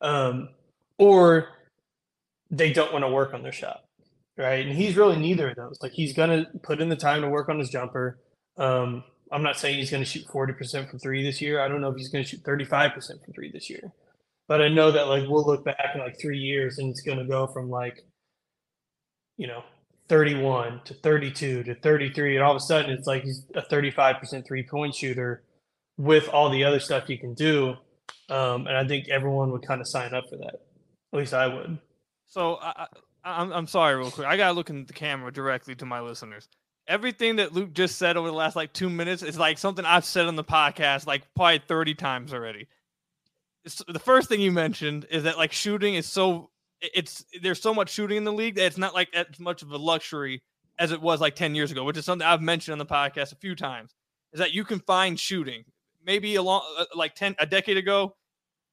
[0.00, 0.50] Um,
[0.98, 1.48] or
[2.50, 3.80] they don't want to work on their shot,
[4.36, 4.66] right?
[4.66, 5.78] And he's really neither of those.
[5.82, 8.18] Like he's gonna put in the time to work on his jumper.
[8.56, 11.60] Um, I'm not saying he's going to shoot 40% from three this year.
[11.60, 12.92] I don't know if he's going to shoot 35%
[13.24, 13.92] from three this year.
[14.46, 17.18] But I know that like we'll look back in like three years and it's going
[17.18, 18.04] to go from like,
[19.36, 19.62] you know,
[20.08, 24.46] 31 to 32 to 33 and all of a sudden it's like he's a 35%
[24.46, 25.42] three point shooter
[25.96, 27.74] with all the other stuff you can do.
[28.30, 30.60] Um, and i think everyone would kind of sign up for that.
[31.12, 31.78] At least i would.
[32.26, 32.86] So I,
[33.24, 34.26] I'm, I'm sorry real quick.
[34.26, 36.48] I gotta look in the camera directly to my listeners.
[36.86, 40.04] Everything that luke just said over the last like two minutes is like something i've
[40.04, 42.66] said on the podcast like probably 30 times already.
[43.64, 46.50] It's, the first thing you mentioned is that like shooting is so
[46.80, 49.70] it's there's so much shooting in the league that it's not like as much of
[49.72, 50.42] a luxury
[50.78, 53.32] as it was like 10 years ago, which is something I've mentioned on the podcast
[53.32, 53.94] a few times.
[54.32, 55.64] Is that you can find shooting.
[56.04, 58.14] Maybe along uh, like 10 a decade ago,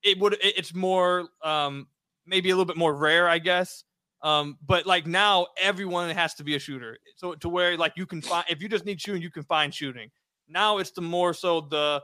[0.04, 1.88] it would it's more um
[2.26, 3.84] maybe a little bit more rare, I guess.
[4.22, 6.98] Um, but like now everyone has to be a shooter.
[7.18, 9.74] So to where like you can find if you just need shooting, you can find
[9.74, 10.10] shooting.
[10.48, 12.02] Now it's the more so the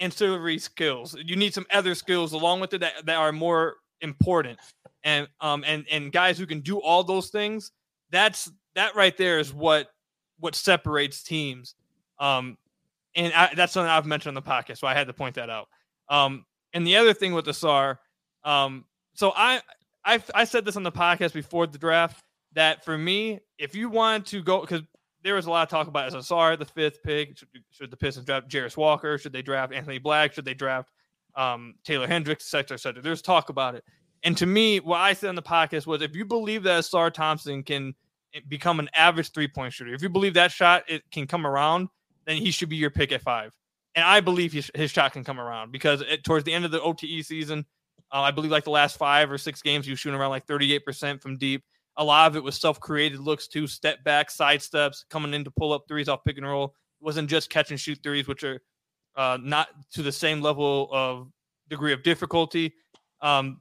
[0.00, 1.16] ancillary skills.
[1.24, 4.58] You need some other skills along with it that, that are more important.
[5.04, 7.72] And um and and guys who can do all those things
[8.10, 9.88] that's that right there is what
[10.38, 11.74] what separates teams.
[12.18, 12.58] Um
[13.16, 15.50] and I, that's something I've mentioned on the podcast so I had to point that
[15.50, 15.68] out.
[16.08, 17.98] Um and the other thing with Ausar
[18.44, 18.84] um
[19.14, 19.60] so I
[20.04, 22.22] I I said this on the podcast before the draft
[22.52, 24.82] that for me if you want to go because
[25.22, 27.36] there was a lot of talk about is SAR the fifth pick?
[27.36, 29.18] Should, should the Pistons draft Jarace Walker?
[29.18, 30.32] Should they draft Anthony Black?
[30.32, 30.90] Should they draft
[31.36, 33.02] um, Taylor Hendricks, et cetera, et cetera.
[33.02, 33.84] There's talk about it.
[34.22, 37.12] And to me, what I said on the podcast was if you believe that Ausar
[37.12, 37.94] Thompson can
[38.34, 41.46] eh, become an average three point shooter, if you believe that shot it can come
[41.46, 41.88] around,
[42.26, 43.54] then he should be your pick at five.
[43.94, 46.70] And I believe his, his shot can come around because it, towards the end of
[46.70, 47.64] the OTE season,
[48.12, 50.46] uh, I believe like the last five or six games, he was shooting around like
[50.46, 51.64] 38% from deep.
[51.96, 55.44] A lot of it was self created looks too, step back, side steps, coming in
[55.44, 56.74] to pull up threes off pick and roll.
[57.00, 58.60] It wasn't just catch and shoot threes, which are
[59.16, 61.28] uh, not to the same level of
[61.68, 62.74] degree of difficulty.
[63.20, 63.60] Um,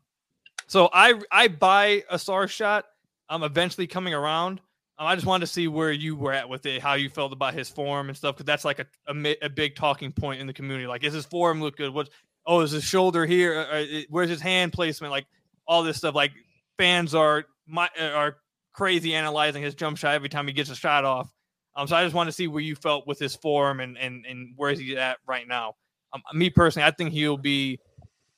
[0.67, 2.85] so I I buy Ausar shot.
[3.29, 4.61] I'm eventually coming around.
[4.97, 7.31] Um, I just wanted to see where you were at with it, how you felt
[7.31, 10.47] about his form and stuff, because that's like a, a, a big talking point in
[10.47, 10.87] the community.
[10.87, 11.93] Like, is his form look good?
[11.93, 12.09] What's
[12.45, 13.65] oh, is his shoulder here?
[13.71, 15.11] Uh, uh, where's his hand placement?
[15.11, 15.25] Like
[15.65, 16.15] all this stuff.
[16.15, 16.31] Like
[16.77, 18.37] fans are my are
[18.73, 21.31] crazy analyzing his jump shot every time he gets a shot off.
[21.75, 24.25] Um, so I just want to see where you felt with his form and and
[24.25, 25.75] and where is he at right now.
[26.13, 27.79] Um, me personally, I think he'll be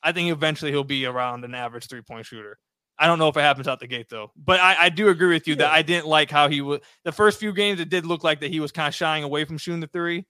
[0.04, 2.58] I think eventually he'll be around an average three point shooter.
[3.00, 5.34] I don't know if it happens out the gate though, but I, I do agree
[5.34, 5.60] with you yeah.
[5.64, 6.82] that I didn't like how he was.
[7.04, 9.44] The first few games, it did look like that he was kind of shying away
[9.46, 10.26] from shooting the three,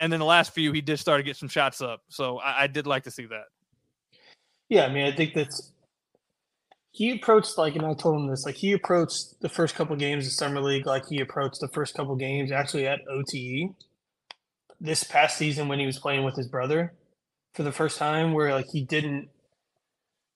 [0.00, 2.02] and then the last few, he did start to get some shots up.
[2.08, 3.44] So I, I did like to see that.
[4.68, 5.72] Yeah, I mean, I think that's
[6.92, 10.26] he approached like, and I told him this, like he approached the first couple games
[10.26, 13.74] of summer league like he approached the first couple games actually at OTE
[14.80, 16.94] this past season when he was playing with his brother
[17.54, 19.28] for the first time where like he didn't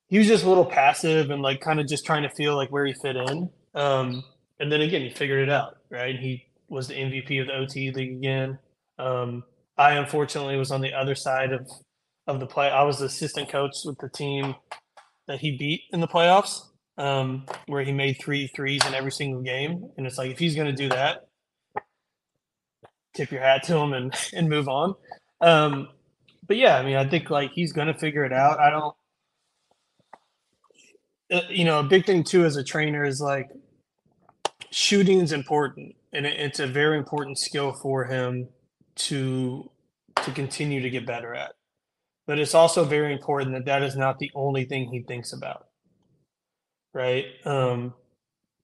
[0.08, 2.70] he was just a little passive and like kind of just trying to feel like
[2.70, 3.50] where he fit in.
[3.74, 4.22] Um,
[4.60, 6.16] and then again, he figured it out, right?
[6.16, 8.58] He was the MVP of the OTE league again.
[8.98, 9.44] Um,
[9.76, 11.68] I unfortunately was on the other side of
[12.26, 12.68] of the play.
[12.68, 14.54] I was the assistant coach with the team
[15.26, 16.62] that he beat in the playoffs,
[16.98, 19.90] um, where he made three threes in every single game.
[19.96, 21.28] And it's like if he's going to do that,
[23.14, 24.94] tip your hat to him and and move on.
[25.40, 25.88] Um,
[26.46, 28.58] but yeah, I mean, I think like he's going to figure it out.
[28.58, 28.94] I don't.
[31.32, 33.48] Uh, you know, a big thing too as a trainer is like
[34.70, 38.48] shooting is important, and it, it's a very important skill for him
[38.96, 39.70] to
[40.22, 41.54] to continue to get better at.
[42.26, 45.66] But it's also very important that that is not the only thing he thinks about.
[46.92, 47.26] Right?
[47.44, 47.94] Um,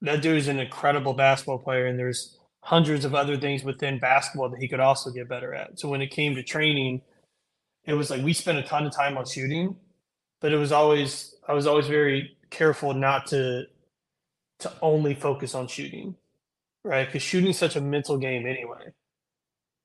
[0.02, 4.48] that dude is an incredible basketball player, and there's hundreds of other things within basketball
[4.50, 5.78] that he could also get better at.
[5.78, 7.02] So when it came to training,
[7.84, 9.76] it was like we spent a ton of time on shooting,
[10.40, 13.64] but it was always I was always very careful not to
[14.60, 16.14] to only focus on shooting,
[16.84, 17.06] right?
[17.06, 18.92] Because shooting's such a mental game anyway.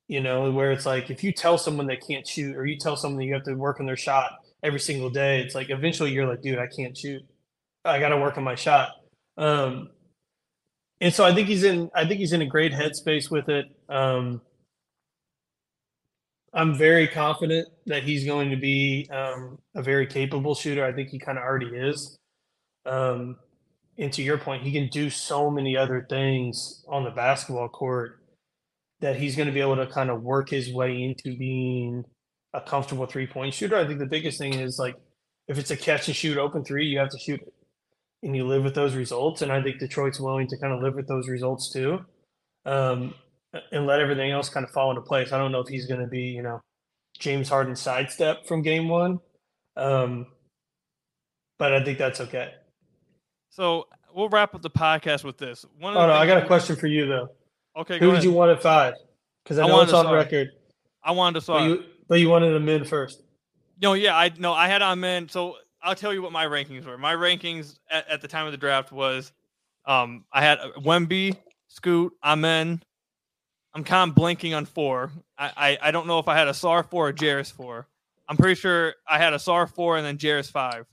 [0.07, 2.95] You know, where it's like if you tell someone they can't shoot, or you tell
[2.95, 4.31] someone you have to work on their shot
[4.61, 7.21] every single day, it's like eventually you're like, dude, I can't shoot.
[7.83, 8.89] I got to work on my shot.
[9.37, 9.89] Um,
[11.01, 11.89] and so I think he's in.
[11.95, 13.65] I think he's in a great headspace with it.
[13.89, 14.41] Um,
[16.53, 20.85] I'm very confident that he's going to be um, a very capable shooter.
[20.85, 22.17] I think he kind of already is.
[22.85, 23.37] Um,
[23.97, 28.21] and to your point, he can do so many other things on the basketball court
[29.01, 32.03] that he's going to be able to kind of work his way into being
[32.53, 33.75] a comfortable three point shooter.
[33.75, 34.95] I think the biggest thing is like
[35.47, 37.53] if it's a catch and shoot open three, you have to shoot it
[38.23, 39.41] and you live with those results.
[39.41, 41.99] And I think Detroit's willing to kind of live with those results too,
[42.65, 43.13] um,
[43.71, 45.31] and let everything else kind of fall into place.
[45.31, 46.61] I don't know if he's going to be, you know,
[47.19, 49.19] James Harden sidestep from game one,
[49.77, 50.25] um,
[51.57, 52.51] but I think that's okay.
[53.49, 55.65] So we'll wrap up the podcast with this.
[55.79, 57.29] One oh no, I got a question for you though.
[57.77, 58.93] Okay, who did you want at five?
[59.43, 60.51] Because I know I it's on record.
[61.03, 63.21] I wanted to start, but you, but you wanted a mid first.
[63.81, 65.27] No, yeah, I no, I had Amen.
[65.29, 66.97] So I'll tell you what my rankings were.
[66.97, 69.31] My rankings at, at the time of the draft was
[69.85, 72.81] um I had Wemby, Scoot, Amen.
[73.73, 75.11] I'm kind of blinking on four.
[75.37, 77.89] I, I, I don't know if I had Ausar four or Jarace four.
[78.29, 80.85] I'm pretty sure I had Ausar four and then Jarace five,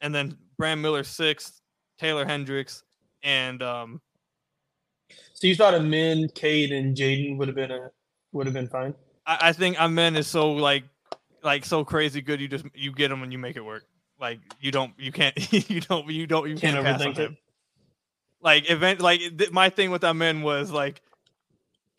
[0.00, 1.60] and then Brandon Miller six,
[1.98, 2.84] Taylor Hendricks,
[3.24, 4.00] and um.
[5.42, 7.90] So you thought Amen, Cade, and Jaden would have been a
[8.30, 8.94] would have been fine.
[9.26, 10.84] I, I think Amen is so like
[11.42, 12.40] like so crazy good.
[12.40, 13.82] You just you get him and you make it work.
[14.20, 15.34] Like you don't, you can't,
[15.68, 17.36] you don't, you don't, you can't, can't overthink it.
[18.40, 21.02] Like event, like th- my thing with Amen was like,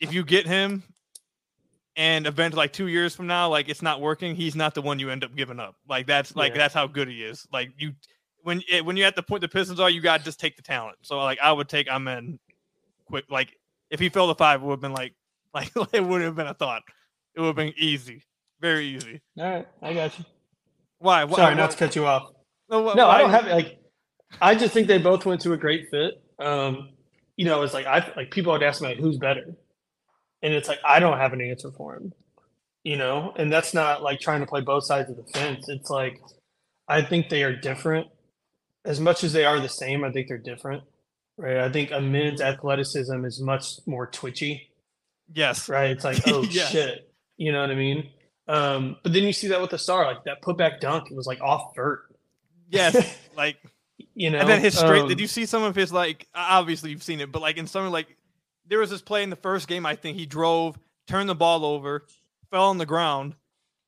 [0.00, 0.82] if you get him,
[1.96, 4.98] and event like two years from now, like it's not working, he's not the one
[4.98, 5.74] you end up giving up.
[5.86, 6.60] Like that's like yeah.
[6.60, 7.46] that's how good he is.
[7.52, 7.92] Like you,
[8.42, 10.56] when it, when you at the point the Pistons are, you got to just take
[10.56, 10.96] the talent.
[11.02, 12.38] So like I would take Amen
[13.06, 13.24] quick.
[13.30, 13.54] Like
[13.90, 15.14] if he fell to five, it would have been like
[15.54, 16.82] like it would have been a thought.
[17.34, 18.22] It would have been easy,
[18.60, 19.20] very easy.
[19.38, 20.24] All right, I got you.
[20.98, 21.28] Why?
[21.28, 22.30] Sorry, not to cut you off.
[22.70, 23.78] No, no I don't have like.
[24.40, 26.14] I just think they both went to a great fit.
[26.38, 26.90] Um,
[27.36, 29.54] you know, it's like I like people would ask me like, who's better,
[30.42, 32.12] and it's like I don't have an answer for him.
[32.84, 35.68] You know, and that's not like trying to play both sides of the fence.
[35.68, 36.20] It's like
[36.88, 38.08] I think they are different.
[38.84, 40.82] As much as they are the same, I think they're different.
[41.36, 41.58] Right.
[41.58, 44.70] I think Amen's athleticism is much more twitchy.
[45.32, 45.68] Yes.
[45.68, 45.90] Right.
[45.90, 46.70] It's like, oh yes.
[46.70, 47.10] shit.
[47.36, 48.10] You know what I mean?
[48.46, 51.26] Um, but then you see that with the star, like that putback dunk, it was
[51.26, 52.02] like off vert.
[52.68, 53.56] Yes, like
[54.14, 54.38] you know.
[54.38, 55.02] And then his straight.
[55.02, 56.28] Um, did you see some of his like?
[56.34, 58.16] Obviously, you've seen it, but like in some like,
[58.66, 59.86] there was this play in the first game.
[59.86, 62.04] I think he drove, turned the ball over,
[62.50, 63.34] fell on the ground.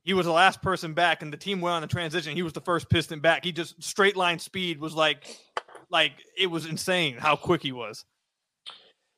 [0.03, 2.35] He was the last person back, and the team went on a transition.
[2.35, 3.45] He was the first piston back.
[3.45, 5.27] He just straight line speed was like,
[5.91, 8.05] like it was insane how quick he was.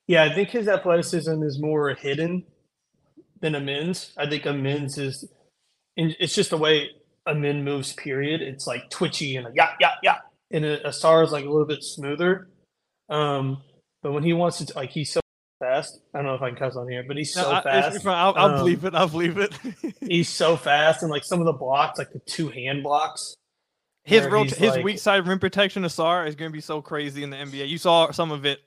[0.07, 2.45] Yeah, I think his athleticism is more hidden
[3.41, 4.13] than Amen's.
[4.17, 5.29] I think Amen's is,
[5.97, 6.91] it's just the way
[7.27, 7.93] Amen moves.
[7.93, 8.41] Period.
[8.41, 10.17] It's like twitchy and like yeah, yeah, yeah,
[10.51, 12.49] and a, Ausar is like a little bit smoother.
[13.11, 13.63] Um,
[14.03, 15.21] but when he wants to, like, he's so
[15.61, 16.01] fast.
[16.15, 18.07] I don't know if I can cuss on here, but he's so no, fast.
[18.07, 18.95] I'll, I'll um, believe it.
[18.95, 19.53] I'll believe it.
[20.01, 23.35] he's so fast, and like some of the blocks, like the two hand blocks.
[24.09, 26.81] His rota- his like, weak side rim protection of Sarr is going to be so
[26.81, 27.69] crazy in the NBA.
[27.69, 28.61] You saw some of it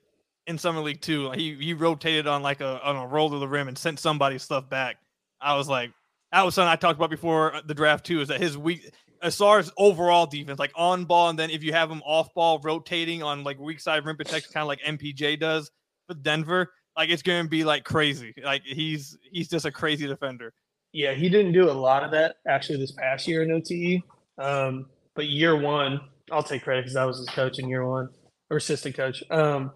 [0.47, 1.27] in summer league too.
[1.27, 3.99] Like he he rotated on like a on a roll to the rim and sent
[3.99, 4.97] somebody's stuff back.
[5.39, 5.91] I was like,
[6.31, 8.21] that was something I talked about before the draft too.
[8.21, 11.63] Is that his weak as far as overall defense, like on ball, and then if
[11.63, 14.81] you have him off ball rotating on like weak side rim protection, kind of like
[14.81, 15.71] MPJ does
[16.07, 18.33] for Denver, like it's going to be like crazy.
[18.43, 20.53] Like he's he's just a crazy defender.
[20.93, 24.03] Yeah, he didn't do a lot of that actually this past year in OTE.
[24.37, 26.01] Um, but year one,
[26.31, 28.09] I'll take credit because I was his coach in year one
[28.49, 29.23] or assistant coach.
[29.29, 29.71] Um,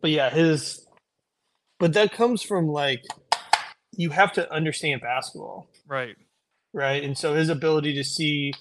[0.00, 0.86] but yeah, his,
[1.78, 3.02] but that comes from like,
[3.96, 6.16] you have to understand basketball, Right.
[6.72, 7.02] right?
[7.02, 8.52] And so his ability to see,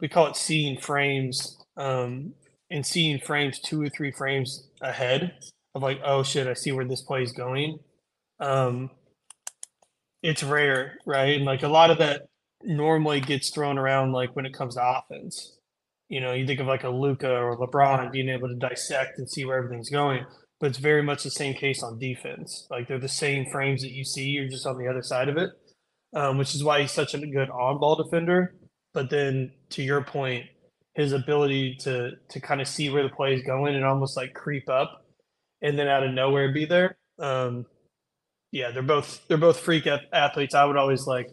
[0.00, 2.34] we call it seeing frames, um,
[2.70, 5.34] and seeing frames two or three frames ahead
[5.74, 7.78] of like, oh shit, I see where this play is going.
[8.40, 8.90] Um,
[10.22, 11.36] it's rare, right?
[11.36, 12.22] And like a lot of that
[12.64, 15.58] normally gets thrown around like when it comes to offense.
[16.08, 19.28] You know, you think of like a Luka or LeBron being able to dissect and
[19.28, 20.24] see where everything's going,
[20.60, 22.66] but it's very much the same case on defense.
[22.70, 25.36] Like they're the same frames that you see, you're just on the other side of
[25.36, 25.50] it,
[26.14, 28.54] um, which is why he's such a good on-ball defender.
[28.92, 30.44] But then, to your point,
[30.94, 34.34] his ability to to kind of see where the play is going and almost like
[34.34, 35.04] creep up,
[35.60, 36.96] and then out of nowhere be there.
[37.18, 37.66] Um,
[38.52, 40.54] yeah, they're both they're both freak athletes.
[40.54, 41.28] I would always like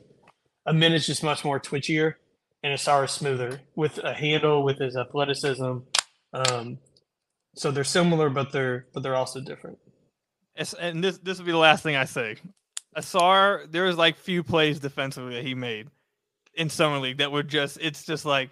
[0.66, 2.16] a is just much more twitchier,
[2.64, 5.78] and Ausar is smoother with a handle with his athleticism.
[6.34, 6.78] Um,
[7.56, 9.78] so they're similar, but they're but they're also different.
[10.80, 12.38] And this this will be the last thing I say.
[12.96, 15.88] Ausar, there was like few plays defensively that he made
[16.56, 18.52] in summer league that were just it's just like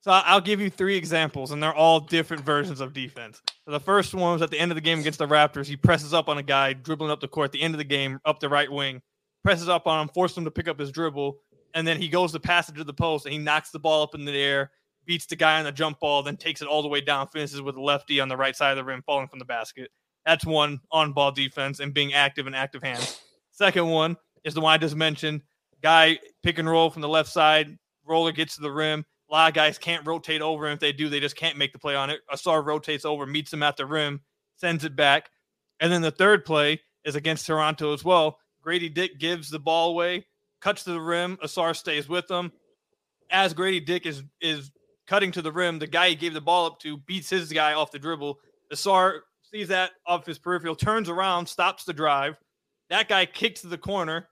[0.00, 3.42] so I'll give you three examples, and they're all different versions of defense.
[3.64, 5.66] So the first one was at the end of the game against the Raptors.
[5.66, 7.46] He presses up on a guy, dribbling up the court.
[7.46, 9.02] At the end of the game, up the right wing,
[9.42, 11.38] presses up on him, forces him to pick up his dribble,
[11.74, 14.02] and then he goes to pass it to the post, and he knocks the ball
[14.02, 14.70] up in the air,
[15.04, 17.62] beats the guy on the jump ball, then takes it all the way down, finishes
[17.62, 19.90] with a lefty on the right side of the rim, falling from the basket.
[20.26, 23.20] That's one on-ball defense and being active and active hands.
[23.50, 25.42] Second one is the one I just mentioned.
[25.82, 29.48] Guy pick and roll from the left side, roller gets to the rim a lot
[29.48, 31.94] of guys can't rotate over, and if they do, they just can't make the play
[31.94, 32.20] on it.
[32.32, 34.20] Ausar rotates over, meets him at the rim,
[34.56, 35.30] sends it back.
[35.80, 38.38] And then the third play is against Toronto as well.
[38.64, 40.26] Gradey Dick gives the ball away,
[40.60, 41.36] cuts to the rim.
[41.42, 42.52] Ausar stays with him.
[43.30, 44.70] As Gradey Dick is is
[45.06, 47.74] cutting to the rim, the guy he gave the ball up to beats his guy
[47.74, 48.38] off the dribble.
[48.72, 52.36] Ausar sees that off his peripheral, turns around, stops the drive.
[52.90, 54.28] That guy kicks to the corner.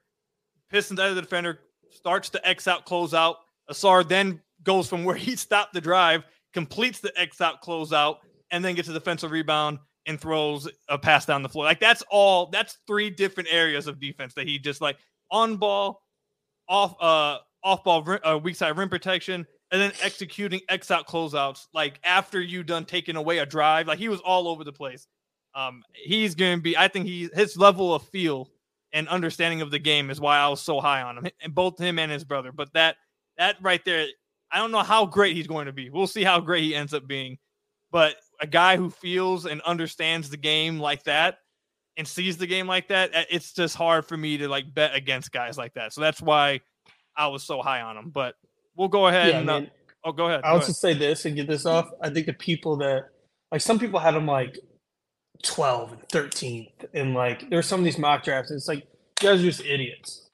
[0.69, 1.59] Pistons out of the defender,
[1.91, 3.37] starts to X out, close out.
[3.71, 6.23] Ausar then goes from where he stopped the drive,
[6.53, 8.19] completes the X out close out,
[8.51, 11.65] and then gets a defensive rebound and throws a pass down the floor.
[11.65, 12.47] Like that's all.
[12.47, 14.97] That's three different areas of defense that he just like
[15.29, 16.01] on ball,
[16.67, 21.67] off uh off ball uh, weak side rim protection, and then executing X out closeouts.
[21.73, 25.07] Like after you done taking away a drive, like he was all over the place.
[25.55, 26.77] Um, he's to be.
[26.77, 28.49] I think he his level of feel
[28.93, 31.79] and understanding of the game is why I was so high on him, and both
[31.79, 32.51] him and his brother.
[32.51, 32.95] But that
[33.37, 34.07] that right there
[34.51, 35.89] I don't know how great he's going to be.
[35.89, 37.37] We'll see how great he ends up being.
[37.91, 41.39] But a guy who feels and understands the game like that
[41.97, 45.31] and sees the game like that, it's just hard for me to like bet against
[45.31, 45.93] guys like that.
[45.93, 46.61] So that's why
[47.15, 48.09] I was so high on him.
[48.09, 48.35] But
[48.75, 49.61] we'll go ahead yeah, and uh,
[50.03, 50.41] oh, go ahead.
[50.43, 50.97] I'll go just ahead.
[50.97, 51.89] say this and get this off.
[52.01, 53.05] I think the people that
[53.51, 54.59] like some people had him like
[55.43, 58.51] 12 and 13 and like there's some of these mock drafts.
[58.51, 58.79] it's like
[59.21, 60.27] you guys are just idiots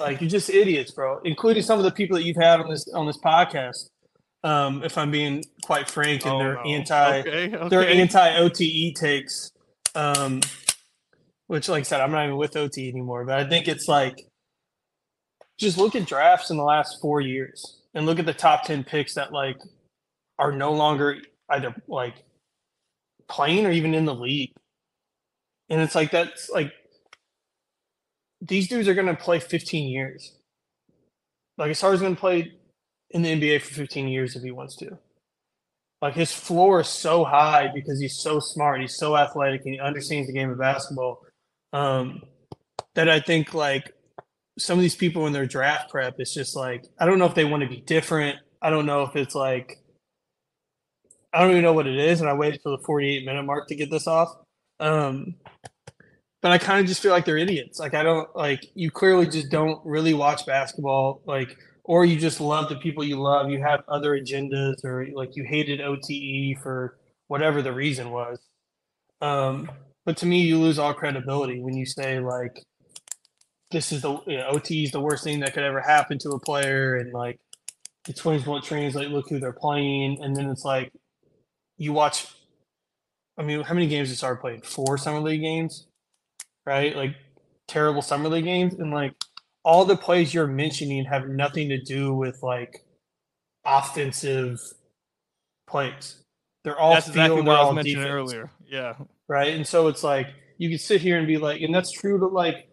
[0.00, 1.20] like you're just idiots, bro.
[1.24, 3.88] Including some of the people that you've had on this on this podcast.
[4.44, 6.60] Um, if I'm being quite frank, and oh, their no.
[6.62, 7.68] anti okay, okay.
[7.68, 9.50] their anti OTE takes.
[9.94, 10.40] Um,
[11.46, 13.24] which, like I said, I'm not even with OT anymore.
[13.24, 14.26] But I think it's like
[15.58, 18.84] just look at drafts in the last four years and look at the top ten
[18.84, 19.56] picks that like
[20.38, 21.16] are no longer
[21.50, 22.14] either like
[23.28, 24.52] playing or even in the league.
[25.68, 26.72] And it's like that's like
[28.40, 30.32] these dudes are going to play 15 years.
[31.58, 32.52] Like is going to play
[33.10, 34.98] in the NBA for 15 years if he wants to.
[36.02, 39.80] Like his floor is so high because he's so smart, he's so athletic, and he
[39.80, 41.22] understands the game of basketball.
[41.76, 42.22] Um,
[42.94, 43.92] that I think like
[44.58, 47.34] some of these people in their draft prep, it's just like I don't know if
[47.34, 48.38] they want to be different.
[48.62, 49.78] I don't know if it's like
[51.34, 53.68] I don't even know what it is, and I waited for the 48 minute mark
[53.68, 54.34] to get this off.
[54.80, 55.34] Um,
[56.40, 57.78] but I kind of just feel like they're idiots.
[57.78, 62.40] Like I don't like you clearly just don't really watch basketball, like or you just
[62.40, 63.50] love the people you love.
[63.50, 66.96] You have other agendas, or like you hated OTE for
[67.28, 68.38] whatever the reason was.
[69.20, 69.70] Um,
[70.06, 72.62] but to me, you lose all credibility when you say like
[73.70, 76.30] this is the you know, OT is the worst thing that could ever happen to
[76.30, 77.38] a player, and like
[78.04, 79.10] the twins won't translate.
[79.10, 80.90] Look who they're playing, and then it's like
[81.76, 82.26] you watch.
[83.36, 84.64] I mean, how many games did Ausar played?
[84.64, 85.88] Four summer league games
[86.66, 86.94] right?
[86.94, 87.14] Like
[87.68, 89.14] terrible summer league games, and like
[89.64, 92.84] all the plays you're mentioning have nothing to do with like
[93.64, 94.60] offensive
[95.66, 96.22] plays.
[96.64, 98.50] They're all that's exactly what I was mentioning defense, earlier.
[98.66, 98.94] Yeah,
[99.28, 99.54] right.
[99.54, 102.26] And so it's like you can sit here and be like, and that's true to
[102.26, 102.68] like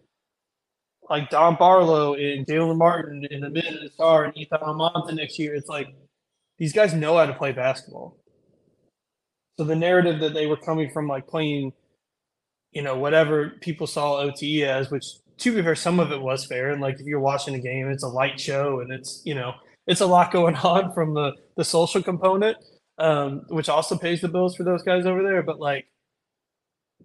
[1.10, 5.54] like Dom Barlow and Jalen Martin and the Star and Ethan Almonte next year.
[5.56, 5.88] It's like
[6.58, 8.18] these guys know how to play basketball.
[9.58, 11.74] So the narrative that they were coming from like playing,
[12.72, 15.06] you know, whatever people saw OTE as, which
[15.39, 16.72] to be fair, some of it was fair.
[16.72, 19.54] And like if you're watching a game, it's a light show and it's, you know,
[19.86, 22.58] it's a lot going on from the the social component,
[22.97, 25.43] um, which also pays the bills for those guys over there.
[25.43, 25.86] But like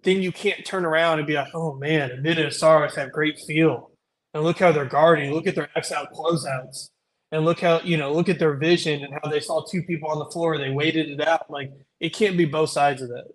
[0.03, 3.91] then you can't turn around and be like, oh man, Ausar have great feel.
[4.33, 5.33] And look how they're guarding.
[5.33, 6.89] Look at their X out closeouts.
[7.31, 10.09] And look how you know look at their vision and how they saw two people
[10.09, 10.57] on the floor.
[10.57, 11.49] They waited it out.
[11.49, 13.25] Like it can't be both sides of that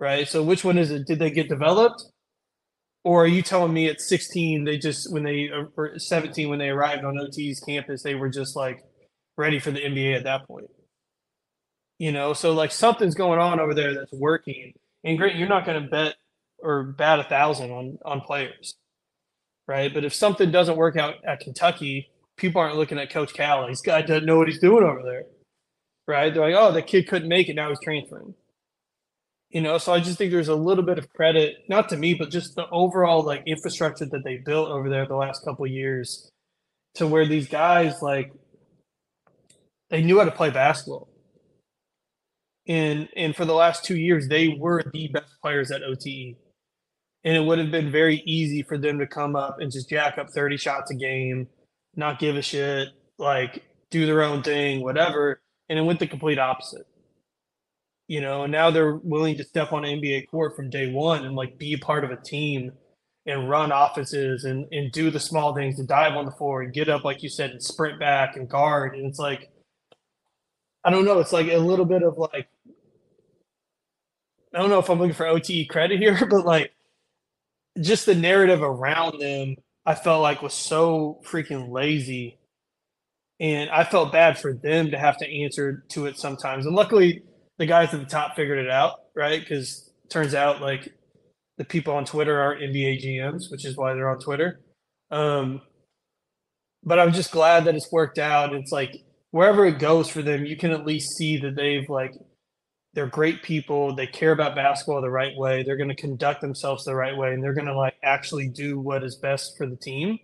[0.00, 0.26] right?
[0.26, 1.06] So which one is it?
[1.06, 2.02] Did they get developed?
[3.04, 6.58] Or are you telling me at 16 they just when they uh, or 17 when
[6.58, 8.82] they arrived on ot's campus they were just like
[9.38, 10.66] ready for the nba at that point?
[11.98, 12.32] You know?
[12.32, 14.72] So like something's going on over there that's working
[15.04, 16.14] and great you're not going to bet
[16.58, 18.74] or bat a thousand on on players
[19.66, 23.68] right but if something doesn't work out at kentucky people aren't looking at Coach Cal.
[23.68, 25.26] He's got to know what he's doing over there,
[26.08, 26.32] right?
[26.32, 27.54] They're like, oh, the kid couldn't make it.
[27.54, 28.34] Now he's transferring.
[29.50, 32.14] You know, so I just think there's a little bit of credit, not to me,
[32.14, 36.30] but just the overall like infrastructure that they built over there the last couple years,
[36.94, 38.32] to where these guys like
[39.90, 41.08] they knew how to play basketball.
[42.68, 46.36] And and for the last two years, they were the best players at OTE.
[47.22, 50.16] And it would have been very easy for them to come up and just jack
[50.18, 51.48] up 30 shots a game
[51.96, 52.88] not give a shit,
[53.18, 55.40] like do their own thing, whatever.
[55.68, 56.86] And it went the complete opposite.
[58.08, 61.36] You know, and now they're willing to step on NBA court from day one and
[61.36, 62.72] like be part of a team
[63.24, 66.72] and run offenses and, and do the small things and dive on the floor and
[66.72, 68.96] get up, like you said, and sprint back and guard.
[68.96, 69.50] And it's like,
[70.84, 72.48] I don't know, it's like a little bit of like,
[74.54, 76.72] I don't know if I'm looking for OTE credit here, but like
[77.80, 79.56] just the narrative around them
[79.86, 82.38] I felt like was so freaking lazy.
[83.38, 86.66] And I felt bad for them to have to answer to it sometimes.
[86.66, 87.22] And luckily,
[87.58, 89.40] the guys at the top figured it out, right?
[89.40, 90.92] Because turns out like
[91.56, 94.60] the people on Twitter are NBA GMs, which is why they're on Twitter.
[95.10, 95.62] Um,
[96.84, 98.54] but I'm just glad that it's worked out.
[98.54, 98.94] It's like
[99.30, 102.14] wherever it goes for them, you can at least see that they've like
[102.92, 103.94] they're great people.
[103.94, 105.62] They care about basketball the right way.
[105.62, 108.80] They're going to conduct themselves the right way, and they're going to like actually do
[108.80, 110.18] what is best for the team.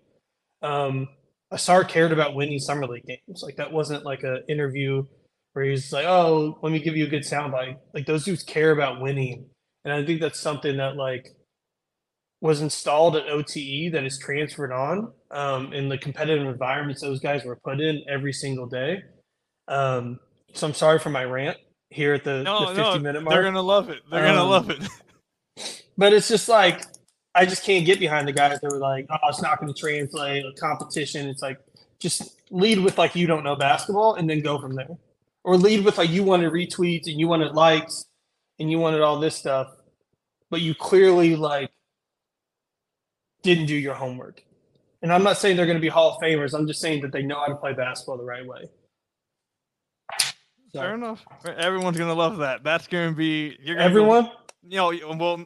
[0.61, 1.07] Um,
[1.53, 3.41] Ausar cared about winning summer league games.
[3.41, 5.05] Like that wasn't like an interview
[5.53, 8.71] where he's like, "Oh, let me give you a good soundbite." Like those dudes care
[8.71, 9.49] about winning,
[9.85, 11.29] and I think that's something that like
[12.41, 17.43] was installed at OTE that is transferred on um, in the competitive environments those guys
[17.43, 19.01] were put in every single day.
[19.67, 20.19] Um,
[20.53, 21.57] so I'm sorry for my rant
[21.89, 23.33] here at the, no, the 50 no, minute mark.
[23.33, 24.01] They're gonna love it.
[24.09, 25.83] They're um, gonna love it.
[25.97, 26.83] but it's just like
[27.37, 29.79] I just can't get behind the guys that were like, oh, it's not going to
[29.79, 31.29] translate a competition.
[31.29, 31.59] It's like
[31.99, 34.97] just lead with like you don't know basketball and then go from there,
[35.43, 38.05] or lead with like you wanted retweets and you wanted likes
[38.57, 39.67] and you wanted all this stuff,
[40.49, 41.69] but you clearly like
[43.47, 44.43] didn't do your homework.
[45.01, 46.53] And I'm not saying they're going to be Hall of Famers.
[46.53, 48.65] I'm just saying that they know how to play basketball the right way.
[50.73, 50.81] So.
[50.81, 51.25] Fair enough.
[51.45, 52.61] Everyone's gonna love that.
[52.61, 54.23] That's gonna be you're gonna everyone.
[54.69, 55.45] Go, you know, well,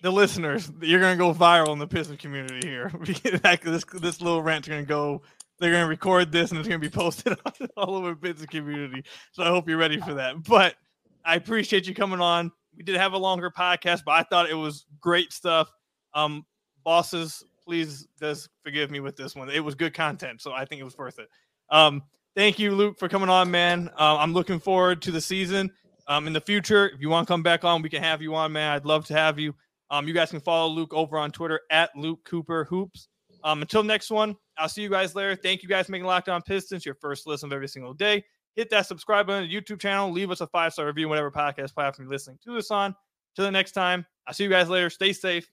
[0.00, 2.90] the listeners, you're gonna go viral in the Piston community here.
[3.04, 5.20] this this little rant's gonna go.
[5.58, 7.38] They're gonna record this and it's gonna be posted
[7.76, 9.04] all over Piston community.
[9.32, 10.42] So I hope you're ready for that.
[10.42, 10.74] But
[11.22, 12.50] I appreciate you coming on.
[12.74, 15.70] We did have a longer podcast, but I thought it was great stuff.
[16.14, 16.46] Um,
[16.84, 19.50] bosses, please just forgive me with this one.
[19.50, 21.28] It was good content, so I think it was worth it.
[21.70, 22.02] Um,
[22.36, 23.90] thank you, Luke, for coming on, man.
[23.98, 25.72] Uh, I'm looking forward to the season.
[26.06, 28.34] Um, in the future, if you want to come back on, we can have you
[28.34, 28.72] on, man.
[28.72, 29.54] I'd love to have you.
[29.90, 33.08] Um, you guys can follow Luke over on Twitter at Luke Cooper Hoops.
[33.42, 35.36] Um, until next one, I'll see you guys later.
[35.36, 38.24] Thank you guys for making Locked On Pistons your first listen of every single day.
[38.56, 40.10] Hit that subscribe button to the YouTube channel.
[40.10, 42.94] Leave us a five star review, whatever podcast platform you're listening to this on.
[43.34, 44.88] Till the next time, I'll see you guys later.
[44.90, 45.50] Stay safe.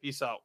[0.00, 0.38] Peace out.